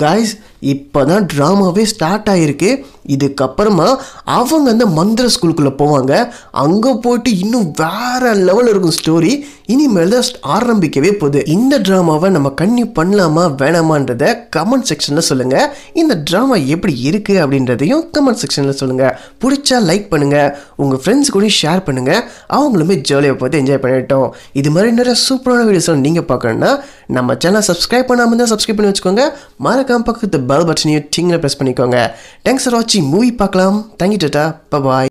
[0.03, 6.33] காய்ஸ் இப்போ தான் ட்ராமாவே ஸ்டார்ட் ஆகிருக்கு இதுக்கப்புறமா அவங்க அந்த மந்திர ஸ்கூலுக்குள்ளே போவாங்க.
[6.51, 11.41] அங்கே போயிட்டு இன்னும் வேறு லெவலில் இருக்கும் ஸ்டோரி இனிமேல் தான் ஆரம்பிக்கவே போகுது.
[11.55, 14.25] இந்த ட்ராமாவை நம்ம கண்ணி பண்ணலாமா வேணாமான்றத
[14.57, 15.67] கமெண்ட் செக்ஷனில் சொல்லுங்கள்
[16.01, 19.13] இந்த ட்ராமா எப்படி இருக்குது அப்படின்றதையும் கமெண்ட் செக்ஷனில் சொல்லுங்கள்
[19.45, 20.51] பிடிச்சா லைக் பண்ணுங்கள்
[20.83, 22.23] உங்கள் ஃப்ரெண்ட்ஸ் கூட ஷேர் பண்ணுங்கள்
[22.59, 24.29] அவங்களுமே ஜாலியாக பார்த்து என்ஜாய் பண்ணிட்டோம்
[24.61, 26.73] இது மாதிரி நிறைய சூப்பரான வீடியோஸ் நீங்கள் பார்க்கணுன்னா
[27.17, 29.25] நம்ம சேனல் சப்ஸ்கிரைப் பண்ணாமல் தான் சப்ஸ்கிரைப் பண்ணி வச்சுக்கோங்க.
[29.67, 31.99] மறக்காம பக்கத்து பெல் பட்டனையும் டிங்கில் ப்ரெஸ் பண்ணிக்கோங்க.
[32.47, 33.79] தேங்க்ஸ் ஃபார் வாட்சிங் மூவி பார்க்கலாம்.
[34.01, 35.07] Thank you tata bye